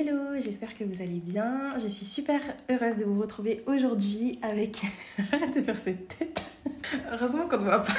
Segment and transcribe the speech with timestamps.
[0.00, 1.76] Hello, j'espère que vous allez bien.
[1.82, 4.80] Je suis super heureuse de vous retrouver aujourd'hui avec.
[5.32, 6.40] Arrête de faire cette tête.
[7.10, 7.94] Heureusement qu'on ne voit pas.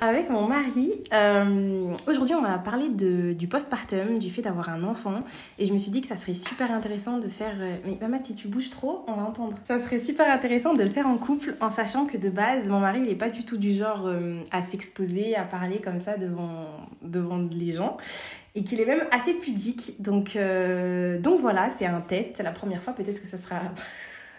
[0.00, 0.90] Avec mon mari.
[1.12, 5.22] Euh, aujourd'hui, on va parler de, du postpartum, du fait d'avoir un enfant.
[5.58, 7.56] Et je me suis dit que ça serait super intéressant de faire.
[7.60, 9.58] euh, Mais maman, si tu bouges trop, on va entendre.
[9.68, 12.80] Ça serait super intéressant de le faire en couple en sachant que de base, mon
[12.80, 16.16] mari, il n'est pas du tout du genre euh, à s'exposer, à parler comme ça
[16.16, 16.68] devant,
[17.02, 17.98] devant les gens
[18.54, 20.00] et qu'il est même assez pudique.
[20.00, 22.34] Donc, euh, donc voilà, c'est un test.
[22.36, 23.60] C'est la première fois, peut-être que ça sera.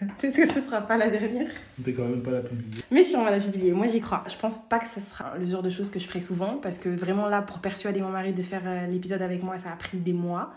[0.18, 1.50] peut-être que ce sera pas la dernière.
[1.82, 2.82] T'es quand même pas la publier.
[2.90, 4.24] Mais si on va la publier, moi j'y crois.
[4.28, 6.78] Je pense pas que ça sera le genre de choses que je ferai souvent parce
[6.78, 9.76] que vraiment là, pour persuader mon mari de faire euh, l'épisode avec moi, ça a
[9.76, 10.54] pris des mois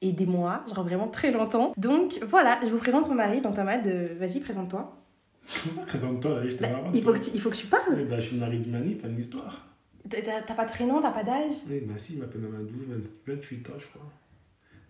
[0.00, 1.72] et des mois, genre vraiment très longtemps.
[1.76, 3.40] Donc voilà, je vous présente mon mari.
[3.40, 4.98] Donc Mamad, euh, vas-y, présente-toi.
[5.86, 7.94] Présente-toi je Bah, il, faut que tu, il faut que tu parles.
[7.94, 9.71] Oui, bah, je suis Marie Dumani, fan d'histoire.
[10.10, 11.52] T'as- pas de prénom, t'as pas d'âge?
[11.68, 14.10] Oui, bah si, il m'appelle Mamadou, 20 28 ans, je crois.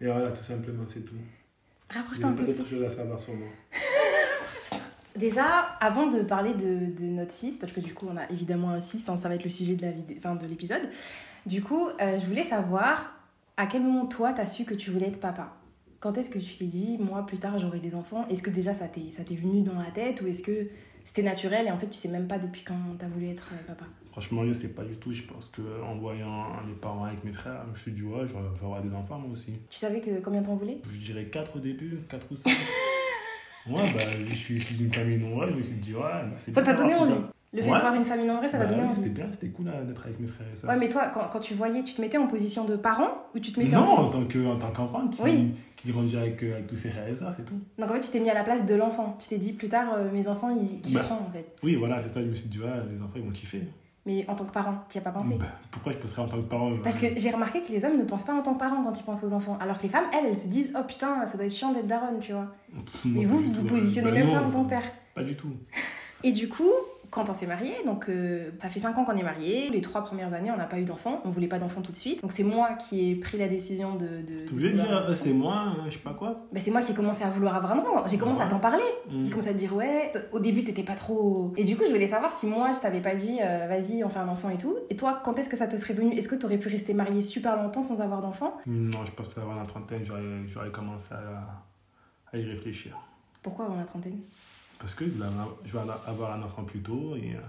[0.00, 1.14] Et voilà, tout simplement, c'est tout.
[1.90, 2.64] Rapproche-toi un a peu plus.
[2.64, 3.48] chose à savoir sur moi.
[5.16, 5.44] Déjà,
[5.80, 8.80] avant de parler de, de notre fils, parce que du coup on a évidemment un
[8.80, 10.88] fils, hein, ça va être le sujet de la vidéo, enfin, de l'épisode.
[11.44, 13.14] Du coup, euh, je voulais savoir
[13.58, 15.54] à quel moment toi t'as su que tu voulais être papa?
[16.00, 18.26] Quand est-ce que tu t'es dit, moi plus tard j'aurai des enfants?
[18.28, 20.68] Est-ce que déjà ça t'est ça t'est venu dans la tête ou est-ce que
[21.04, 23.66] c'était naturel et en fait tu sais même pas depuis quand t'as voulu être euh,
[23.66, 23.84] papa?
[24.12, 25.12] Franchement, je sais pas du tout.
[25.12, 28.32] Je pense qu'en voyant mes parents avec mes frères, je me suis dit, ouais, je
[28.34, 29.52] vais avoir des enfants moi aussi.
[29.70, 30.78] Tu savais que combien t'en voulais?
[30.90, 32.50] Je dirais 4 au début, 4 ou 5.
[33.70, 36.02] ouais, bah, je suis issu d'une famille nombreuse, je me suis dit, ouais,
[36.36, 37.12] c'est Ça t'a donné envie
[37.54, 37.72] Le fait Ouais.
[37.74, 40.04] d'avoir une famille nombreuse, ça t'a Bah donné envie C'était bien, c'était cool hein, d'être
[40.04, 40.70] avec mes frères et sœurs.
[40.70, 43.38] Ouais, mais toi, quand, quand tu voyais, tu te mettais en position de parent ou
[43.38, 45.52] tu te mettais Non, en en tant que- en tant qu'enfant qui, Oui.
[45.76, 47.58] qui grandit avec, euh, avec tous ses frères et sœurs, c'est tout.
[47.78, 49.16] Donc en fait, tu t'es mis à la place de l'enfant.
[49.22, 51.56] Tu t'es dit plus tard, euh, mes enfants, ils kifferont en fait.
[51.62, 53.62] Oui, voilà, c'est ça, je me suis dit, ouais, les enfants, ils vont kiffer.
[54.04, 56.28] Mais en tant que parent, tu y as pas pensé Bah, pourquoi je penserais en
[56.28, 58.42] tant que parent euh, Parce que j'ai remarqué que les hommes ne pensent pas en
[58.42, 59.56] tant que parents quand ils pensent aux enfants.
[59.60, 61.86] Alors que les femmes, elles, elles se disent Oh putain, ça doit être chiant d'être
[61.86, 62.48] daronne, tu vois.
[62.74, 64.92] pff, Mais vous, vous vous positionnez Bah même non, pas en tant que père.
[65.14, 65.52] Pas du tout.
[66.24, 66.70] Et du coup,
[67.12, 70.02] quand on s'est mariés, donc euh, ça fait 5 ans qu'on est mariés, les trois
[70.02, 72.22] premières années, on n'a pas eu d'enfant, on voulait pas d'enfant tout de suite.
[72.22, 74.06] Donc c'est moi qui ai pris la décision de.
[74.06, 76.70] de, Tu de voulais vouloir- dire, c'est moi, hein, je sais pas quoi Ben, c'est
[76.70, 78.08] moi qui ai commencé à vouloir avoir un enfant.
[78.08, 78.82] J'ai commencé à t'en parler.
[79.10, 79.24] Mm.
[79.26, 81.52] J'ai commencé à te dire ouais, au début t'étais pas trop.
[81.58, 84.08] Et du coup je voulais savoir si moi je t'avais pas dit euh, vas-y on
[84.08, 84.74] fait un enfant et tout.
[84.88, 86.14] Et toi quand est-ce que ça te serait venu?
[86.14, 89.54] Est-ce que t'aurais pu rester marié super longtemps sans avoir d'enfant Non, je pense qu'avant
[89.54, 91.62] la trentaine, j'aurais j'aurais commencé à,
[92.34, 92.96] à y réfléchir.
[93.42, 94.18] Pourquoi avant la trentaine?
[94.82, 95.72] Parce que je vais avoir- je
[96.32, 97.40] un enfant plus tôt et euh,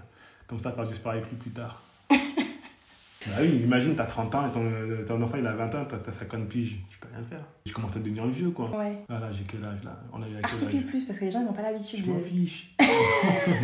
[0.46, 1.82] comme ça, sport avec lui plus tard.
[2.10, 5.84] bah oui, imagine, t'as 30 ans et ton, euh, ton enfant il a 20 ans,
[5.88, 7.40] t'as t'as 50 piges, tu peux rien faire.
[7.66, 8.70] Je commence à devenir vieux quoi.
[8.70, 8.98] Ouais.
[9.08, 9.98] Voilà, j'ai quel âge là?
[10.12, 10.86] On a eu à quel Articule âge?
[10.86, 12.10] plus parce que les gens ils ont pas l'habitude Je de.
[12.12, 12.72] m'en fiche.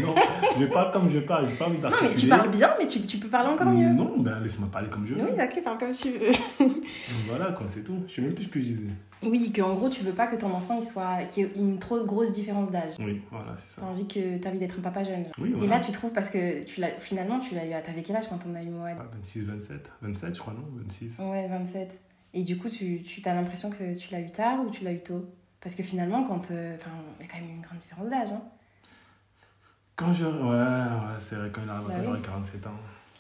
[0.03, 0.15] non,
[0.59, 3.19] je parle comme je parle, pas envie Non mais tu parles bien mais tu, tu
[3.19, 3.89] peux parler encore mieux.
[3.95, 5.23] Non, ben laisse-moi parler comme je veux.
[5.23, 6.33] Oui ok parle comme tu veux.
[7.29, 8.03] Voilà quoi, c'est tout.
[8.09, 8.83] Je sais même plus ce que je disais.
[9.23, 11.53] Oui que en gros tu veux pas que ton enfant il soit qu'il y ait
[11.57, 12.95] une trop grosse différence d'âge.
[12.99, 13.89] Oui, voilà, c'est T'as ça.
[13.93, 15.25] envie que t'as envie d'être un papa jeune.
[15.39, 15.79] Oui, Et voilà.
[15.79, 18.29] là tu trouves parce que tu l'as finalement tu l'as eu à t'avais quel âge
[18.29, 19.91] quand on a eu Moed Ah, 26, 27.
[20.03, 20.65] 27, je crois, non?
[20.77, 21.19] 26.
[21.21, 21.99] Ouais, 27.
[22.33, 24.93] Et du coup, tu, tu as l'impression que tu l'as eu tard ou tu l'as
[24.93, 25.25] eu tôt?
[25.61, 26.51] Parce que finalement, quand.
[26.53, 28.31] euh, Enfin, il y a quand même une grande différence d'âge.
[28.33, 28.41] Hein.
[29.97, 30.25] Quand je.
[30.25, 32.05] Ouais, ouais c'est vrai, quand il arrive Bah oui.
[32.07, 32.71] j'aurai 47 ans.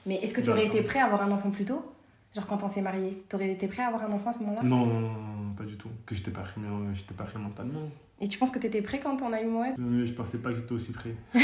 [0.07, 1.93] Mais est-ce que tu aurais été prêt à avoir un enfant plus tôt?
[2.35, 4.41] Genre quand on s'est mariés, tu aurais été prêt à avoir un enfant à ce
[4.45, 4.63] moment-là?
[4.63, 5.91] Non, non, non, non, pas du tout.
[6.07, 6.55] Que j'étais pas prêt,
[6.95, 7.89] j'étais pas prêt mentalement.
[8.21, 9.75] Et tu penses que tu étais prêt quand on a eu Moed?
[9.79, 11.15] Euh, Je pensais pas que j'étais aussi prêt.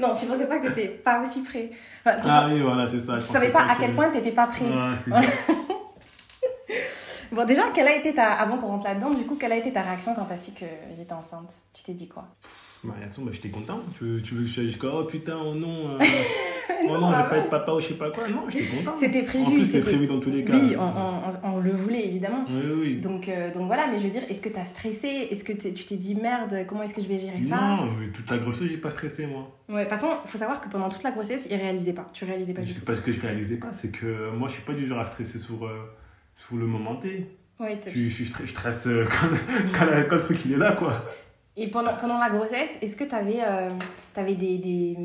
[0.00, 1.70] Non, tu pensais pas que tu pas aussi prêt.
[2.00, 3.14] Enfin, tu Ah oui, voilà, c'est ça.
[3.14, 4.64] tu je savais pensais pas à que- quel point tu n'étais pas prêt.
[4.66, 5.26] Ouais.
[7.32, 8.32] Bon, déjà, quelle a été ta.
[8.34, 10.50] Avant qu'on rentre là-dedans, du coup, quelle a été ta réaction quand tu as su
[10.52, 10.66] que
[10.96, 11.50] j'étais enceinte?
[11.72, 12.26] Tu t'es dit quoi?
[12.84, 13.80] Ma réaction, bah, j'étais content.
[13.96, 15.98] Tu veux, tu veux que je sois jusqu'à oh putain, oh non, euh,
[16.88, 18.26] oh non, je vais pas être papa ou je sais pas quoi.
[18.28, 18.96] Non, j'étais content.
[18.96, 19.44] C'était prévu.
[19.44, 20.54] En plus, c'était prévu dans tous les cas.
[20.54, 22.44] Oui, on, on- le voulait évidemment.
[22.50, 22.96] Oui, oui.
[22.96, 25.06] Donc, euh, donc voilà, mais je veux dire, est-ce que tu as stressé?
[25.30, 27.54] Est-ce que t'es- tu t'es dit merde, comment est-ce que je vais gérer ça?
[27.56, 29.56] Non, mais toute la grossesse, j'ai pas stressé moi.
[29.68, 32.10] Ouais, de toute façon, faut savoir que pendant toute la grossesse, il réalisait pas.
[32.12, 32.84] Tu réalisais pas du C'est tout.
[32.86, 34.98] pas ce que je réalisais pas, c'est que euh, moi, je suis pas du genre
[34.98, 35.88] à stresser sur, euh,
[36.36, 37.28] sur le moment T.
[37.60, 39.28] Ouais, t'as- Je, je, je stresse- quand,
[39.78, 41.04] quand, quand le truc il est là, quoi.
[41.56, 44.96] Et pendant, pendant la grossesse, est-ce que tu avais, des, des,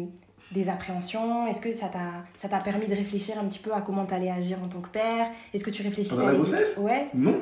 [0.51, 1.45] des appréhensions?
[1.47, 4.57] Est-ce que ça t'a permis de réfléchir un petit peu à comment tu allais agir
[4.63, 5.27] en tant que père?
[5.53, 6.77] Est-ce que tu réfléchissais Pendant la grossesse?
[6.77, 7.07] Ouais.
[7.13, 7.35] Non.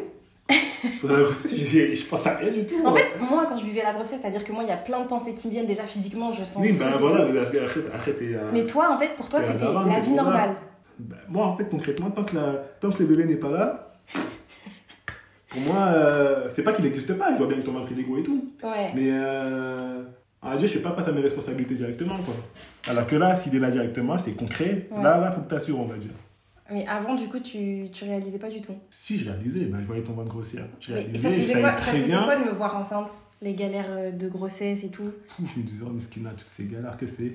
[1.02, 2.76] Pendant la grossesse, je, je pense à rien du tout.
[2.84, 3.00] En moi.
[3.00, 5.08] fait, moi, quand je vivais la grossesse, c'est-à-dire que moi, il y a plein de
[5.08, 6.62] pensées qui me viennent déjà physiquement, je sens.
[6.62, 8.34] oui, ben et voilà, que après, après t'es.
[8.36, 10.56] euh, Mais toi, en fait, pour toi, c'était la mais vie normale.
[11.00, 13.92] ben, moi, en fait, concrètement, tant que, la, tant que le bébé n'est pas là,
[15.56, 18.18] pour moi, euh, c'est pas qu'il n'existe pas, je vois bien que ton pris l'ego
[18.18, 18.52] et tout.
[18.62, 18.92] Ouais.
[18.94, 20.04] Mais euh,
[20.42, 22.34] en vrai, je fais pas face à mes responsabilités directement, quoi.
[22.88, 24.88] Alors que là, s'il est là directement, c'est concret.
[24.92, 25.04] Ouais.
[25.04, 26.12] Là, là, faut que tu assures, on va dire.
[26.72, 28.74] Mais avant, du coup, tu, tu réalisais pas du tout.
[28.90, 30.64] Si, je réalisais, ben, je voyais ton ventre grossir.
[30.80, 32.24] Je Mais réalisais, ça te faisait quoi, ça très bien.
[32.24, 33.08] quoi de me voir enceinte
[33.42, 35.12] Les galères euh, de grossesse et tout?
[35.28, 37.32] Fou, je me disais, oh, Miskina, toutes ces galères que c'est.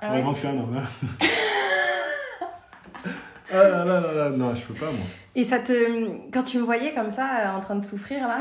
[0.00, 0.76] Ah ouais Vraiment que je suis un homme.
[0.76, 1.26] Hein.
[3.52, 5.04] ah là là là là, non, je peux pas, moi.
[5.34, 5.72] Et ça te,
[6.32, 8.40] quand tu me voyais comme ça, euh, en train de souffrir là,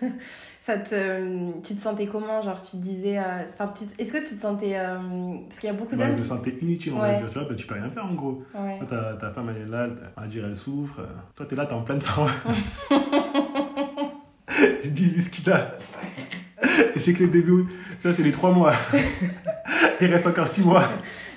[0.60, 4.18] ça te, tu te sentais comment Genre, tu te disais, euh, enfin, tu- est-ce que
[4.18, 4.98] tu te sentais, euh,
[5.48, 6.16] parce qu'il y a beaucoup Bah, d'hommes.
[6.16, 7.16] de santé inutile, on Ouais.
[7.18, 7.28] dire.
[7.30, 8.42] Tu vois, bah, tu peux rien faire en gros.
[8.54, 8.78] Ouais.
[8.78, 11.00] Toi, ta, ta femme, elle est là, elle- on va dire, elle souffre.
[11.00, 11.06] euh,
[11.36, 12.30] Toi, t'es là, t'es en pleine forme.
[14.84, 15.72] je dis, Miskina.
[16.94, 17.66] Et c'est que les débuts,
[18.00, 18.74] ça, c'est les trois mois.
[20.00, 20.84] Il reste encore six mois.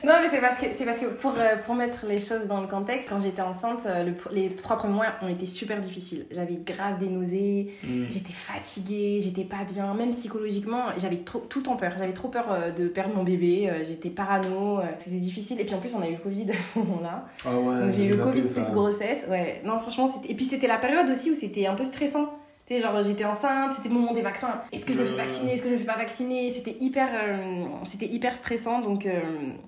[0.05, 2.61] Non, mais c'est parce que, c'est parce que pour, euh, pour mettre les choses dans
[2.61, 6.25] le contexte, quand j'étais enceinte, euh, le- les trois premiers mois ont été super difficiles.
[6.31, 8.05] J'avais grave des nausées, Mm.
[8.09, 11.93] j'étais fatiguée, j'étais pas bien, même psychologiquement, j'avais trop, tout le temps peur.
[11.97, 15.59] J'avais trop peur euh, de perdre mon bébé, j'étais parano, c'était difficile.
[15.59, 17.25] Et puis en plus, on a eu le Covid à ce moment-là.
[17.45, 17.91] Ah ouais.
[17.91, 19.25] J'ai eu le Covid plus grossesse.
[19.29, 20.09] Ouais, non, franchement.
[20.27, 22.29] Et puis c'était la période aussi où c'était un peu stressant.
[22.67, 24.61] Tu sais, genre j'étais enceinte, c'était le moment des vaccins.
[24.71, 26.49] Est-ce que je me fais vacciner Est-ce que je me fais pas vacciner?
[26.51, 28.81] C'était hyper, euh, c'était hyper stressant.
[28.81, 29.21] Donc euh,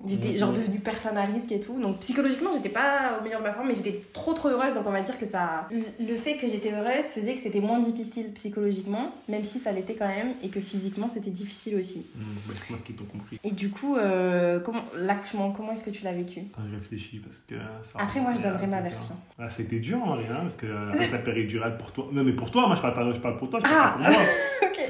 [0.06, 1.80] j'étais genre devenue personne à risque et tout.
[1.80, 4.74] Donc psychologiquement, j'étais pas au meilleur de ma forme, mais j'étais trop trop heureuse.
[4.74, 5.68] Donc on va dire que ça.
[5.70, 9.94] Le- fait que j'étais heureuse faisait que c'était moins difficile psychologiquement, même si ça l'était
[9.94, 12.04] quand même, et que physiquement c'était difficile aussi.
[12.16, 13.38] Mm, bah, moi, ce qu'ils t'ont compris.
[13.44, 16.40] Et du coup, euh, comment l'accouchement, comment est-ce que tu l'as vécu?
[16.56, 17.54] Quand je réfléchis, parce que.
[17.84, 19.14] ça Après, moi je donnerai ma version.
[19.38, 22.08] Ah, c'était dur en rien, parce que la péridurale pour toi.
[22.10, 23.90] Non, mais pour toi, moi, je parle pas, je parle pour toi, je parle Ah,
[23.98, 24.20] pas pour moi.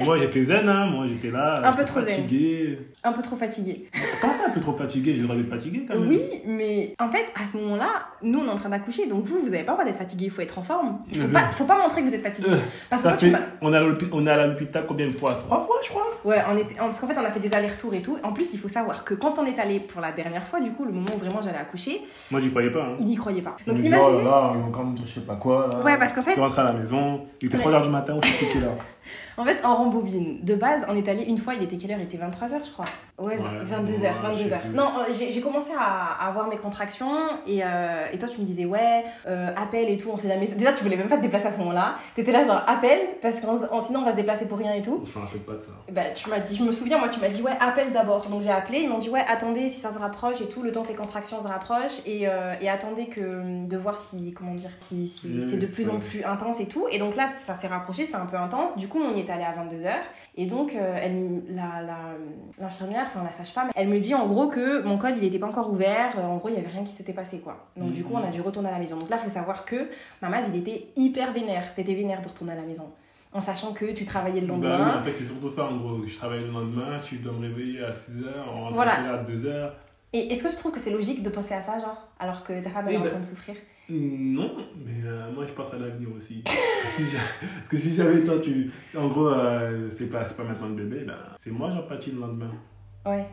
[0.04, 0.86] Moi, j'étais zen, hein.
[0.86, 1.60] Moi, j'étais là.
[1.64, 2.08] Un peu trop zen.
[2.10, 2.78] fatigué.
[3.02, 3.88] Un peu trop fatiguée.
[4.20, 5.12] Comment ça, un peu trop fatigué?
[5.14, 6.08] J'ai le droit d'être fatigué quand même.
[6.08, 7.86] Oui, mais en fait, à ce moment-là,
[8.22, 10.26] nous, on est en train d'accoucher, donc vous, vous n'avez pas le droit d'être fatigué,
[10.26, 10.98] il faut être en forme.
[11.10, 11.50] Il faut pas, bon.
[11.50, 12.48] faut pas montrer que vous êtes fatigué.
[12.48, 12.56] Euh,
[12.88, 15.12] Parce que toi, tu fait- on, est à l'hôpi- on est à l'hôpital combien de
[15.12, 15.34] fois?
[15.46, 16.06] Trois fois, je crois.
[16.24, 16.74] Ouais, on était...
[16.76, 18.18] parce qu'en fait, on a fait des allers-retours et tout.
[18.22, 20.70] En plus, il faut savoir que quand on est allé pour la dernière fois, du
[20.70, 22.82] coup, le moment où vraiment j'allais accoucher, Moi, j'y croyais pas.
[22.84, 22.96] Hein.
[23.00, 23.56] il n'y croyait pas.
[23.66, 23.96] Donc imaginez.
[24.00, 25.80] oh là là, ils vont quand même dire je sais pas quoi là.
[25.84, 27.64] Ouais, parce qu'en Je fait, suis rentré à la maison, il était Ouais.
[27.64, 28.68] 3h du matin, on s'est quitté là.
[29.36, 31.98] En fait, en rembobine, de base, on est allé une fois, il était quelle heure?
[32.00, 32.84] Il était 23h, je crois.
[33.18, 34.48] Ouais, Ouais, 22h, ouais, je 22h.
[34.48, 34.70] sais plus.
[34.70, 37.16] Non, euh, j'ai commencé à, à avoir mes contractions
[37.46, 40.46] et, euh, et toi, tu me disais, ouais, euh, appel et tout, on sait jamais.
[40.46, 41.94] Déjà, tu voulais même pas te déplacer à ce moment-là.
[42.14, 45.02] T'étais là, genre, appel, parce que sinon, on va se déplacer pour rien et tout.
[45.12, 45.68] Je me rappelle pas de ça.
[45.90, 48.26] Bah, tu m'as dit, je me souviens, moi, tu m'as dit, ouais, appelle d'abord.
[48.28, 50.70] Donc j'ai appelé, ils m'ont dit, ouais, attendez si ça se rapproche et tout, le
[50.70, 54.54] temps que les contractions se rapprochent, et, euh, et attendez que, de voir si, comment
[54.54, 56.86] dire, si, si Oui, c'est de plus en plus intense et tout.
[56.92, 58.76] Et donc là, ça s'est rapproché, c'était un peu intense.
[58.76, 59.90] Du coup, on y est allé à 22h.
[60.36, 61.98] Et donc, euh, elle, la, la,
[62.58, 65.48] l'infirmière, enfin la sage-femme, elle me dit en gros que mon col, il n'était pas
[65.48, 66.18] encore ouvert.
[66.18, 67.66] Euh, En gros, il n'y avait rien qui s'était passé, quoi.
[67.76, 68.96] Donc du coup, on a dû retourner à la maison.
[68.98, 69.88] Donc là, il faut savoir que
[70.22, 71.74] Mamad, il était hyper vénère.
[71.74, 72.90] T'étais vénère de retourner à la maison.
[73.32, 75.00] En sachant que tu travaillais le Bah oui, lendemain.
[75.00, 76.06] en fait, c'est surtout ça en gros.
[76.06, 78.92] Je travaille le lendemain, je dois me réveiller à 6h, on rentre Voilà.
[78.94, 79.70] à 2h.
[80.14, 82.64] Et est-ce que tu trouves que c'est logique de penser à ça, genre, alors que
[82.64, 83.56] ta femme elle Oui, est en bah- train de souffrir?
[83.90, 84.54] Non,
[84.84, 86.44] mais euh, moi je pense à l'avenir aussi.
[86.88, 87.04] Si
[87.56, 88.70] Parce que si jamais toi, tu.
[88.96, 92.10] En gros, euh, c'est pas, c'est pas maintenant le bébé, ben, c'est moi j'en pâtis
[92.10, 92.50] le lendemain.
[93.06, 93.26] Ouais.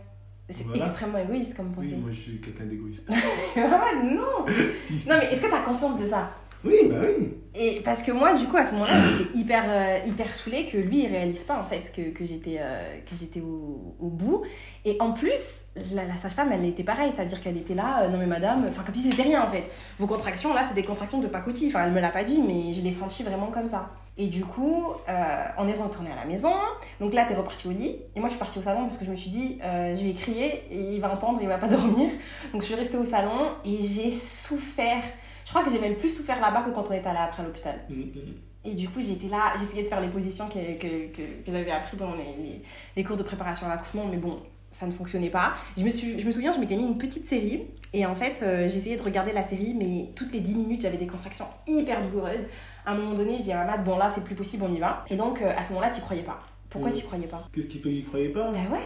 [0.49, 0.85] C'est Voilà.
[0.87, 1.87] extrêmement égoïste comme pensée.
[1.91, 3.09] Oui, moi je suis quelqu'un d'égoïste.
[3.57, 4.45] Ah, non
[4.85, 5.09] Si, si.
[5.09, 6.31] Non, mais est-ce que tu as conscience de ça?
[6.65, 7.29] Oui, bah oui.
[7.57, 10.77] Et parce que moi, du coup, à ce moment-là, j'étais hyper, euh, hyper saoulée que
[10.77, 14.41] lui, il réalise pas en fait que, que j'étais euh, au, au bout.
[14.83, 15.61] Et en plus,
[15.93, 18.83] la, la sage-femme, elle était pareille, c'est-à-dire qu'elle était là, euh, non mais madame, enfin
[18.83, 19.63] comme si c'était rien en fait.
[19.99, 21.69] Vos contractions là, c'est des contractions de pacotille.
[21.69, 23.89] Enfin, elle me l'a pas dit, mais je l'ai senti vraiment comme ça.
[24.17, 26.51] Et du coup, euh, on est retourné à la maison.
[26.99, 27.97] Donc là, t'es reparti au lit.
[28.15, 30.13] Et moi, je suis partie au salon parce que je me suis dit, je vais
[30.13, 32.09] crier et il va entendre, il va pas dormir.
[32.51, 35.03] Donc je suis restée au salon et j'ai souffert.
[35.45, 37.45] Je crois que j'ai même plus souffert là-bas que quand on est allé après à
[37.45, 37.79] l'hôpital.
[37.89, 38.33] Mm, mm.
[38.65, 41.69] Et du coup, j'étais là, j'essayais de faire les positions que, que, que, que j'avais
[41.71, 42.61] appris pendant les, les,
[42.95, 44.39] les cours de préparation à l'accouchement, mais bon,
[44.71, 45.53] ça ne fonctionnait pas.
[45.77, 47.61] Je me, suis, je me souviens, je m'étais mis une petite série,
[47.93, 50.97] et en fait, euh, j'essayais de regarder la série, mais toutes les 10 minutes, j'avais
[50.97, 52.45] des contractions hyper douloureuses.
[52.87, 54.73] À un moment donné, je dis à ma mère, bon là, c'est plus possible, on
[54.73, 55.05] y va.
[55.11, 56.39] Et donc, euh, à ce moment-là, tu croyais pas.
[56.71, 56.93] Pourquoi Mm.
[56.93, 57.47] tu croyais pas?
[57.53, 58.51] Qu'est-ce qui fait qu'il croyait pas?
[58.51, 58.79] Bah ouais.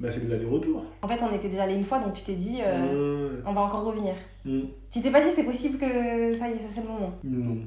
[0.00, 0.84] Bah c'est des allers-retours.
[1.02, 3.60] En fait, on était déjà allé une fois, donc tu t'es dit, euh, on va
[3.62, 4.14] encore revenir.
[4.44, 4.62] Mm.
[4.90, 7.12] Tu t'es pas dit, c'est possible que ça y est, ça c'est le moment?
[7.22, 7.58] Non.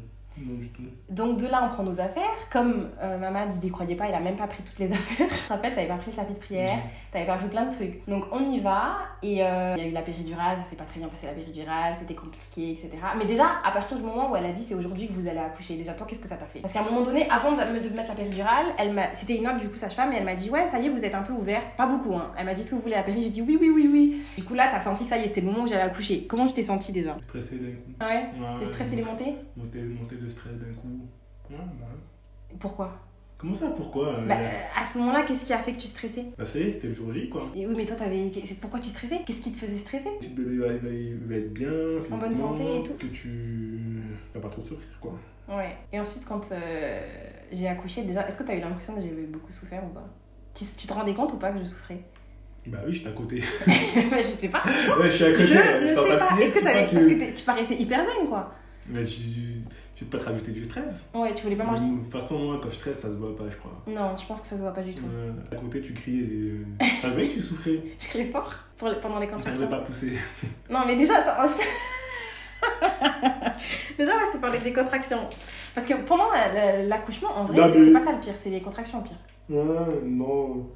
[1.09, 2.23] Donc de là, on prend nos affaires.
[2.51, 5.27] Comme euh, maman n'y croyait pas, il a même pas pris toutes les affaires.
[5.27, 6.79] Te rappelle, t'avais pas pris le tapis de prière,
[7.11, 8.07] t'avais pas pris plein de trucs.
[8.07, 10.83] Donc on y va et euh, il y a eu la péridurale, ça s'est pas
[10.83, 12.89] très bien passé la péridurale, c'était compliqué, etc.
[13.17, 15.39] Mais déjà, à partir du moment où elle a dit c'est aujourd'hui que vous allez
[15.39, 16.59] accoucher, déjà toi, qu'est-ce que ça t'a fait?
[16.59, 19.47] Parce qu'à un moment donné, avant de me mettre la péridurale, elle m'a, c'était une
[19.47, 21.23] autre du coup sage-femme et elle m'a dit ouais ça y est vous êtes un
[21.23, 22.31] peu ouvert, pas beaucoup hein.
[22.37, 23.23] Elle m'a dit est-ce que vous voulez la péri?
[23.23, 24.21] J'ai dit oui oui oui oui.
[24.37, 26.25] Du coup là t'as senti que ça y est c'était le moment où j'allais accoucher.
[26.27, 27.13] Comment tu t'es senti déjà?
[27.13, 28.03] Coup.
[28.05, 28.07] Ouais?
[28.07, 31.08] Ouais, Le stress il est monté Monter, stress d'un coup.
[31.50, 32.55] Ouais, ouais.
[32.60, 33.00] Pourquoi?
[33.38, 35.88] Comment ça Pourquoi euh, Bah, euh, à ce moment-là, qu'est-ce qui a fait que tu
[35.88, 36.25] stressais?
[36.38, 37.50] Bah, ça y est, c'était le jour J, quoi.
[37.55, 38.32] Et oui, mais toi, t'avais...
[38.62, 39.20] pourquoi tu stressais?
[39.25, 40.10] Qu'est-ce qui te faisait stresser?
[40.22, 41.70] Si le bébé va, va- va être bien,
[42.12, 42.94] En bonne santé et tout.
[42.94, 44.01] Que tu
[44.34, 45.20] vas pas trop souffrir, quoi.
[45.50, 45.75] Ouais.
[45.91, 47.01] Et ensuite, quand euh,
[47.51, 50.08] j'ai accouché, déjà, est-ce que t'as eu l'impression que j'ai beaucoup souffert ou pas?
[50.53, 52.00] Tu, tu te rendais compte ou pas que je souffrais?
[52.67, 53.44] Bah oui, j'étais à côté.
[54.10, 54.63] Bah, Je sais pas.
[55.00, 55.46] ouais, je suis à côté.
[55.48, 56.29] Je t'es ne sais pas.
[56.39, 56.60] Est-ce que
[57.10, 58.55] tu que t'es- tu paraissais hyper zen, quoi.
[58.88, 59.20] Mais je,
[59.95, 61.05] je vais pas te rajouter du stress.
[61.13, 63.35] Ouais, tu voulais pas manger De toute façon, moi, quand je stresse, ça se voit
[63.35, 63.71] pas, je crois.
[63.87, 65.03] Non, je pense que ça se voit pas du tout.
[65.13, 66.23] Euh, à côté, tu criais.
[66.23, 66.65] et, euh,
[67.01, 67.81] savais que tu souffrais.
[67.99, 69.67] Je criais fort pour les- pendant les Tu contractions.
[69.67, 70.13] pas à pousser.
[70.69, 71.47] Non, mais déjà, ça-
[73.97, 75.27] déjà, moi, je te parlais des contractions.
[75.73, 78.49] Parce que pendant la- la- l'accouchement, en vrai, c'est mais- pas ça le pire, c'est
[78.49, 79.17] les contractions pire.
[79.49, 80.67] Ouais, non.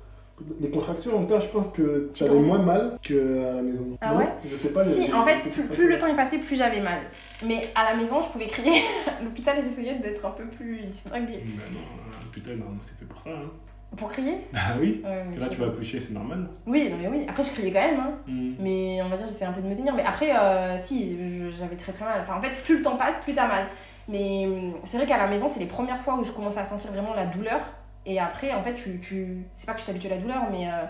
[0.59, 3.97] Les contractions, en tout cas, je pense que Tu avais moins mal qu'à la maison.
[4.01, 4.85] Ah Non ouais Je sais pas.
[4.85, 6.99] Si, en fait, plus, plus le temps est passé, plus j'avais mal.
[7.45, 8.81] Mais à la maison, je pouvais crier.
[9.07, 11.43] À l'hôpital, j'essayais d'être un peu plus distinguée.
[11.45, 13.29] Bah non, putain, non, c'est fait pour ça.
[13.29, 13.49] Hein.
[13.97, 14.37] Pour crier?
[14.53, 15.01] Bah oui.
[15.37, 16.47] Là, tu vas accoucher, c'est normal.
[16.67, 17.25] Oui, non, mais oui.
[17.27, 17.99] Après, je criais quand même.
[17.99, 18.11] Hein.
[18.27, 18.53] Hmm.
[18.59, 19.95] Mais on va dire, j'essayais un peu de me tenir.
[19.95, 21.17] Mais après, euh, si,
[21.57, 22.21] j'avais très très mal.
[22.21, 23.65] Enfin, en fait, plus le temps passe, plus t'as mal.
[24.07, 26.65] Mais hum, c'est vrai qu'à la maison, c'est les premières fois où je commençais à
[26.65, 27.59] sentir vraiment la douleur.
[28.09, 28.99] Et après, en fait, tu.
[28.99, 29.37] tu...
[29.55, 30.85] C'est pas que je t'habitue à la douleur, mais euh,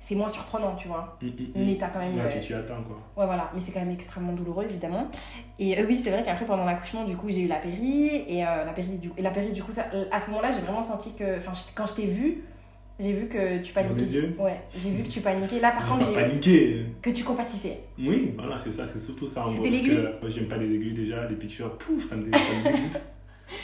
[0.00, 1.18] c'est moins surprenant, tu vois.
[1.22, 1.46] Hmm, hmm.
[1.54, 2.16] Mais t'as quand même.
[2.16, 2.96] Là, euh, tu t'y attends, quoi.
[3.16, 5.08] Ouais, voilà, mais c'est quand même extrêmement douloureux, évidemment.
[5.58, 8.24] Et euh, oui, c'est vrai qu'après, pendant l'accouchement, du coup, j'ai eu la péri.
[8.26, 10.60] Et euh, la péri, du, et la péri, du coup, ça- à ce moment-là, j'ai
[10.60, 11.36] vraiment senti que.
[11.38, 12.38] Enfin, quand je t'ai vu,
[12.98, 14.00] j'ai vu que tu Dans paniquais.
[14.04, 15.60] les yeux Ouais, j'ai vu que tu paniquais.
[15.60, 16.86] Là, par contre, j'ai paniqué.
[17.02, 17.80] que tu compatissais.
[17.98, 19.70] Oui, voilà, c'est ça, c'est surtout ça en C'était gros.
[19.70, 22.30] parce l'aiguille que Moi, j'aime pas les aiguilles déjà, les piqûres, pouf, ça me, dé-
[22.38, 23.00] ça me dégoûte.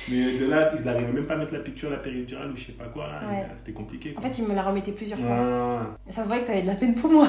[0.09, 2.67] Mais de là, ils n'arrivaient même pas à mettre la piqûre, la péridurale ou je
[2.67, 3.47] sais pas quoi, là, Ouais.
[3.57, 4.15] c'était compliqué.
[4.17, 5.29] En fait, il me l'a remetté plusieurs fois.
[5.31, 5.87] Ah.
[6.09, 7.29] Et ça se voyait que t'avais de la peine pour moi.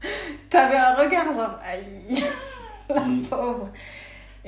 [0.50, 2.22] t'avais un regard genre, aïe,
[2.94, 3.22] la Mm.
[3.22, 3.68] pauvre.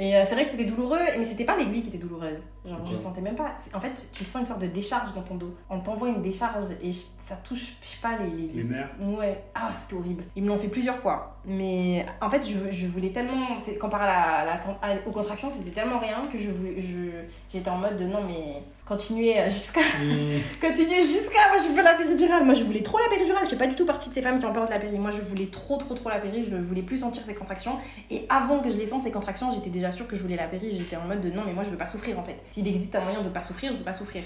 [0.01, 2.39] Et euh, c'est vrai que c'était douloureux, mais c'était pas l'aiguille qui était douloureuse.
[2.65, 3.57] Genre, je sentais même pas.
[3.75, 5.53] En fait, tu sens une sorte de décharge dans ton dos.
[5.69, 8.31] On t'envoie une décharge et ça touche, je sais pas, les.
[8.31, 8.91] les- Les nerfs.
[9.01, 10.23] Ouais, ah c'était horrible.
[10.37, 11.37] Ils me l'ont fait plusieurs fois.
[11.45, 13.59] Mais en fait, je, je voulais tellement.
[13.81, 14.53] Comparé à la, la,
[14.83, 16.81] à- aux contractions, c'était tellement rien que je voulais.
[16.81, 19.81] je- J'étais en mode de non, mais continuez jusqu'à.
[20.03, 20.39] Hmm.
[20.61, 21.49] Continuez jusqu'à.
[21.53, 22.45] Moi, je veux la péridurale.
[22.45, 23.45] Moi, je voulais trop la péridurale.
[23.45, 24.99] Je fais pas du tout partie de ces femmes qui ont peur de la péri.
[24.99, 26.45] Moi, je voulais trop, trop, trop la péri.
[26.49, 27.77] Je voulais plus sentir ces contractions.
[28.11, 30.47] Et avant que je les sente, ces contractions, j'étais déjà sûre que je voulais la
[30.47, 30.77] péri.
[30.79, 32.37] J'étais en mode de non, mais moi, je veux pas souffrir en fait.
[32.53, 34.23] S'il existe un moyen de pas souffrir, je veux pas souffrir.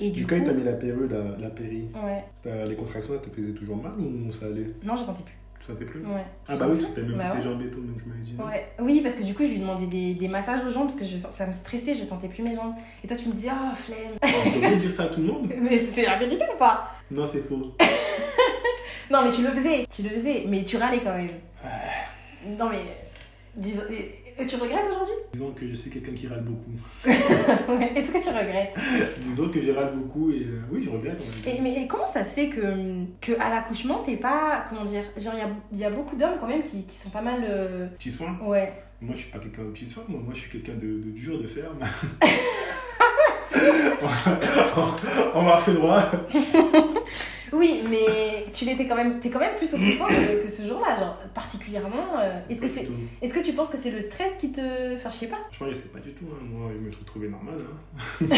[0.00, 0.34] Et du Du coup.
[0.34, 1.84] coup, t'as mis la pérille, la, la péri.
[1.94, 2.24] Ouais.
[2.66, 4.66] Les contractions, elles te faisaient toujours mal ou ça allait?
[4.84, 5.34] Non, je sentais plus.
[5.64, 6.24] Tu sentais plus Ouais.
[6.48, 8.34] Ah bah oui, tu même Bah jambes et tout, donc je me dis.
[8.36, 8.46] non.
[8.46, 8.72] Ouais.
[8.80, 11.04] Oui, parce que du coup, je lui demandais des, des massages aux jambes parce que
[11.04, 12.74] je, ça me stressait, je sentais plus mes jambes.
[13.04, 14.14] Et toi, tu me disais, oh, flemme.
[14.22, 16.90] On peut dire ça à tout le monde Mais c'est la vérité ou pas?
[17.10, 17.72] Non, c'est faux.
[19.10, 21.28] Non, mais tu le faisais, tu le faisais, mais tu râlais quand même.
[22.58, 22.78] Non, mais.
[23.54, 23.82] Disons,
[24.38, 26.72] et- tu regrettes aujourd'hui Disons que je suis quelqu'un qui râle beaucoup.
[27.06, 28.74] Est-ce que tu regrettes
[29.22, 31.22] Disons que je râle beaucoup et euh, oui, je regrette.
[31.46, 34.64] et, Mais comment ça se fait que, que à l'accouchement, t'es pas.
[34.68, 35.32] Comment dire Genre,
[35.72, 37.44] il y a, y a beaucoup d'hommes quand même qui, qui sont pas mal.
[37.48, 38.36] euh, Petit soin?
[38.42, 38.72] Ouais.
[39.00, 41.10] Moi, je suis pas quelqu'un de petit soin, moi, moi je suis quelqu'un de, de
[41.10, 41.78] dur, de ferme.
[44.76, 46.04] on on m'a fait droit.
[47.52, 49.20] Oui, mais tu l'étais quand même.
[49.20, 52.18] T'es quand même plus au soin que, que ce jour-là, genre, particulièrement.
[52.18, 52.84] euh, Est-ce que Pas c'est.
[52.86, 52.92] tout.
[53.20, 54.96] Est-ce que tu penses que c'est le stress qui te.
[54.96, 55.38] Enfin, je sais pas.
[55.52, 56.24] Franchement, je sais pas du tout.
[56.32, 56.42] hein.
[56.50, 57.54] Moi, je me suis trouvé normal.
[58.22, 58.26] Hein.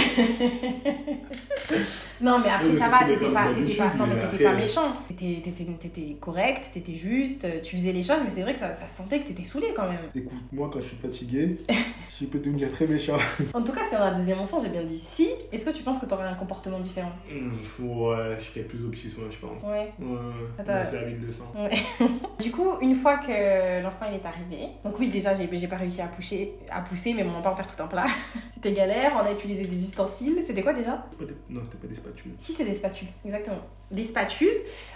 [2.20, 4.14] Non, mais après, Oui, mais ça c'est va, que t'étais pas, t'étais pas, non, mais
[4.14, 4.92] mais t'étais pas après- méchant.
[5.08, 8.72] T'étais, t'étais, t'étais correct, t'étais juste, tu faisais les choses, mais c'est vrai que ça,
[8.74, 9.98] ça sentait que t'étais saoulé quand même.
[10.14, 11.56] Écoute, moi, quand je suis fatigué,
[12.20, 13.16] je peux devenir très méchant.
[13.52, 15.70] En tout cas, si on a un deuxième enfant, j'ai bien dit si, est-ce que
[15.70, 17.12] tu penses que t'aurais un comportement différent?
[17.30, 19.62] Hum, Faut, ouais, je serais plus je pense.
[19.62, 19.92] Ouais.
[19.98, 20.16] Ouais,
[20.56, 21.44] ça t'a- m'a servi de leçon.
[22.42, 26.00] Du coup, une fois que l'enfant il est arrivé, donc oui, déjà, j'ai, pas réussi
[26.02, 28.04] à pousser, à pousser, mais bon, on va pas en faire tout un plat.
[28.54, 30.42] C'était galère, on a utilisé des ustensiles.
[30.46, 31.04] C'était quoi déjà?
[31.10, 32.32] C'était pas des- Non, c'était pas des spatules.
[32.38, 33.58] Si, c'est des spatules, exactement.
[33.90, 34.48] Des spatules.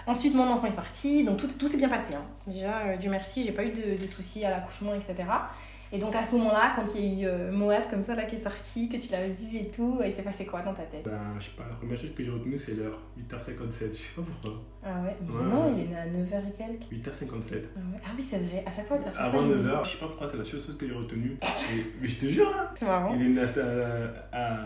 [0.07, 2.13] Ensuite, mon enfant est sorti, donc tout, tout s'est bien passé.
[2.13, 2.23] hein.
[2.47, 5.15] Déjà, euh, Dieu merci, j'ai pas eu de, de soucis à l'accouchement, etc.
[5.91, 8.23] Et donc à ce moment-là, quand il y a eu euh, Moad comme ça là
[8.23, 10.83] qui est sorti, que tu l'as vu et tout, il s'est passé quoi dans ta
[10.83, 11.03] tête?
[11.05, 12.99] Ben, je sais pas, la première chose que j'ai retenue, c'est l'heure.
[13.17, 14.61] 8h57, je sais pas pourquoi.
[14.83, 15.43] Ah ouais, mais Ouais.
[15.43, 16.91] non, il est né à 9h et quelques.
[16.91, 17.63] 8h57.
[17.75, 17.99] Ah, ouais.
[18.05, 19.89] Ah oui, c'est vrai, à chaque fois, à chaque Avant je me dis- 9h, je
[19.91, 21.37] sais pas pourquoi, c'est la seule chose que j'ai retenue.
[21.41, 22.69] Et- Mais je te jure, hein.
[22.75, 23.15] C'est marrant.
[23.15, 23.45] Il est né à,
[24.31, 24.57] à, à,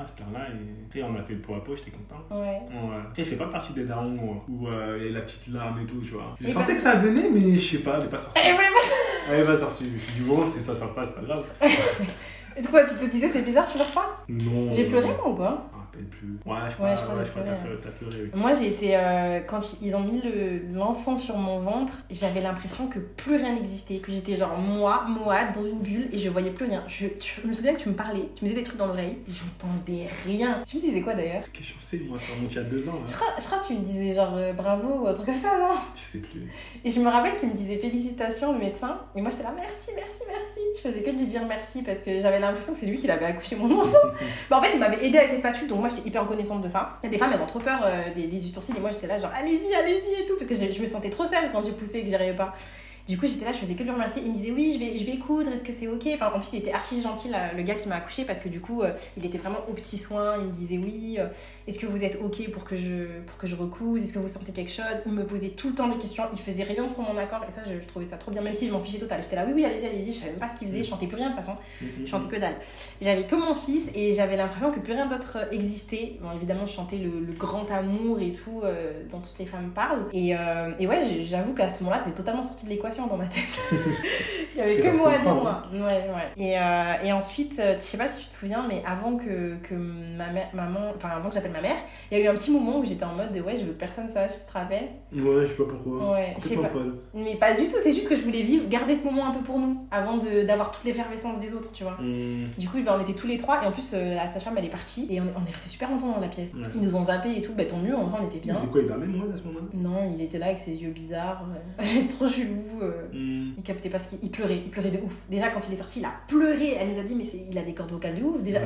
[0.00, 0.46] à cette heure-là
[0.94, 2.22] et, et on a fait le pot à pot, j'étais content.
[2.30, 2.58] Ouais.
[2.70, 5.18] Bon, euh, Après, je fais pas partie des darons moi, où euh, il y a
[5.18, 6.36] la petite larme et tout, tu vois.
[6.40, 8.38] Je Et sentais que ça venait, mais je sais pas, elle est pas sortie.
[8.44, 9.84] Eh, voulait pas- Elle est pas sortie.
[9.86, 11.44] Je me suis dit, bon, si ça sort pas, c'est pas grave.
[12.58, 14.70] Et quoi, tu te disais c'est bizarre, tu pleures pas Non.
[14.70, 15.68] J'ai pleuré moi ou pas?
[15.74, 16.28] Ah, rappelle plus.
[16.44, 18.30] Ouais, je Ouais, crois, je crois que ouais, je crois que pleuré, t'as pleuré, pleuré,
[18.34, 18.40] oui.
[18.40, 18.96] Moi, j'ai été.
[18.96, 23.54] euh, quand ils ont mis le- l'enfant sur mon ventre, j'avais l'impression que plus rien
[23.54, 23.98] n'existait.
[23.98, 26.84] Que j'étais genre moi, moi, dans une bulle et je voyais plus rien.
[26.88, 28.86] Je, tu- je me souviens que tu me parlais, tu me disais des trucs dans
[28.86, 30.62] l'oreille, j'entendais rien.
[30.68, 31.44] Tu me disais quoi d'ailleurs?
[31.52, 33.00] Quelle chance c'est, moi, ça remonte il y a deux ans.
[33.06, 35.34] je crois, je crois que tu me disais genre euh, bravo ou un truc comme
[35.34, 35.76] ça, non?
[35.96, 36.50] Je sais plus.
[36.84, 38.98] Et je me rappelle qu'il me disait félicitations le médecin.
[39.14, 40.60] Et moi j'étais là merci, merci, merci.
[40.76, 43.06] Je faisais que de lui dire merci parce que j'avais l'impression que c'est lui qui
[43.06, 43.96] l'avait accouché mon enfant.
[44.50, 46.98] bah en fait il m'avait aidé avec les spatules donc j'étais hyper reconnaissante de ça.
[47.02, 49.74] Des femmes elles ont trop peur euh, des, des et moi j'étais là genre allez-y,
[49.74, 52.08] allez-y et tout parce que je, me sentais trop seule quand j'ai poussé et que
[52.08, 52.54] j'y arrivais pas.
[53.08, 54.20] Du coup, j'étais là, je faisais que lui remercier.
[54.24, 56.08] Il me disait oui, je vais, coudre, est-ce que c'est ok?
[56.14, 58.60] Enfin, en plus, il était archi gentil, le gars qui m'a accouché, parce que du
[58.60, 60.38] coup, euh, il était vraiment aux petits soins.
[60.38, 61.28] Il me disait oui, euh,
[61.66, 64.28] est-ce que vous êtes ok pour que je, pour que je recouse Est-ce que vous
[64.28, 64.84] sentez quelque chose?
[65.04, 66.24] Il me posait tout le temps des questions.
[66.32, 68.54] Il faisait rien sans mon accord, et ça, je, je trouvais ça trop bien, même
[68.54, 69.22] si je m'en fichais total.
[69.22, 70.12] J'étais là, oui, oui, allez-y, allez-y.
[70.12, 71.56] Je savais même pas ce qu'il faisait, je chantais plus rien de toute façon.
[71.80, 72.54] Je chantais que dalle.
[73.00, 76.18] J'avais que mon fils et j'avais l'impression que plus rien d'autre euh, existait.
[76.20, 79.72] Bon, évidemment, je chantais le, le grand amour et tout euh, dont toutes les femmes
[79.74, 80.06] parlent.
[80.12, 83.26] Et, euh, et ouais, j'avoue qu'à ce moment-là, t'es totalement sorti de l'équation dans ma
[83.26, 83.42] tête.
[84.54, 85.62] Il y avait que moi à dire comprend, moi.
[85.72, 86.32] Ouais, ouais.
[86.36, 89.74] Et, euh, et ensuite, je sais pas si tu te souviens, mais avant que, que
[89.74, 91.76] ma mère, maman, enfin avant que j'appelle ma mère,
[92.10, 93.72] il y a eu un petit moment où j'étais en mode de ouais, je veux
[93.72, 94.88] que personne sache, tu te rappelles?
[95.12, 96.12] Ouais, je sais pas pourquoi.
[96.12, 96.68] Ouais, je sais pas.
[96.68, 96.94] folle.
[97.14, 99.40] Mais pas du tout, c'est juste que je voulais vivre, garder ce moment un peu
[99.42, 101.96] pour nous, avant d'avoir toute l'effervescence des autres, tu vois.
[102.00, 104.54] Hum, Du coup, ben, on était tous les trois, et en plus, euh, la sage-femme
[104.58, 106.52] elle est partie, et on, on est resté super longtemps dans la pièce.
[106.54, 106.60] Ouais.
[106.74, 108.54] Ils nous ont zappé et tout, bah tant mieux, en vrai on était bien.
[108.70, 109.66] quoi, il dormait, moi, à ce moment-là?
[109.74, 111.44] Non, il était là avec ses yeux bizarres,
[111.80, 112.82] euh, trop chelou.
[112.82, 113.06] euh.
[113.12, 115.12] Hum, Il captait pas ce qu'il il pleurait, il pleurait de ouf.
[115.30, 116.76] Déjà quand il est sorti, il a pleuré.
[116.80, 118.42] Elle nous a dit mais il a des cordes vocales de ouf.
[118.42, 118.60] Déjà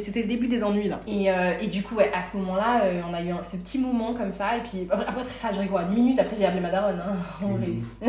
[0.00, 1.00] c'était le début des ennuis là.
[1.06, 3.56] Et, euh, et du coup ouais, à ce moment-là, euh, on a eu un- ce
[3.56, 4.56] petit moment comme ça.
[4.56, 6.18] Et puis après, après, ça a duré quoi 10 minutes.
[6.20, 7.00] Après j'ai appelé ma daronne.
[7.00, 7.68] Hein, en vrai.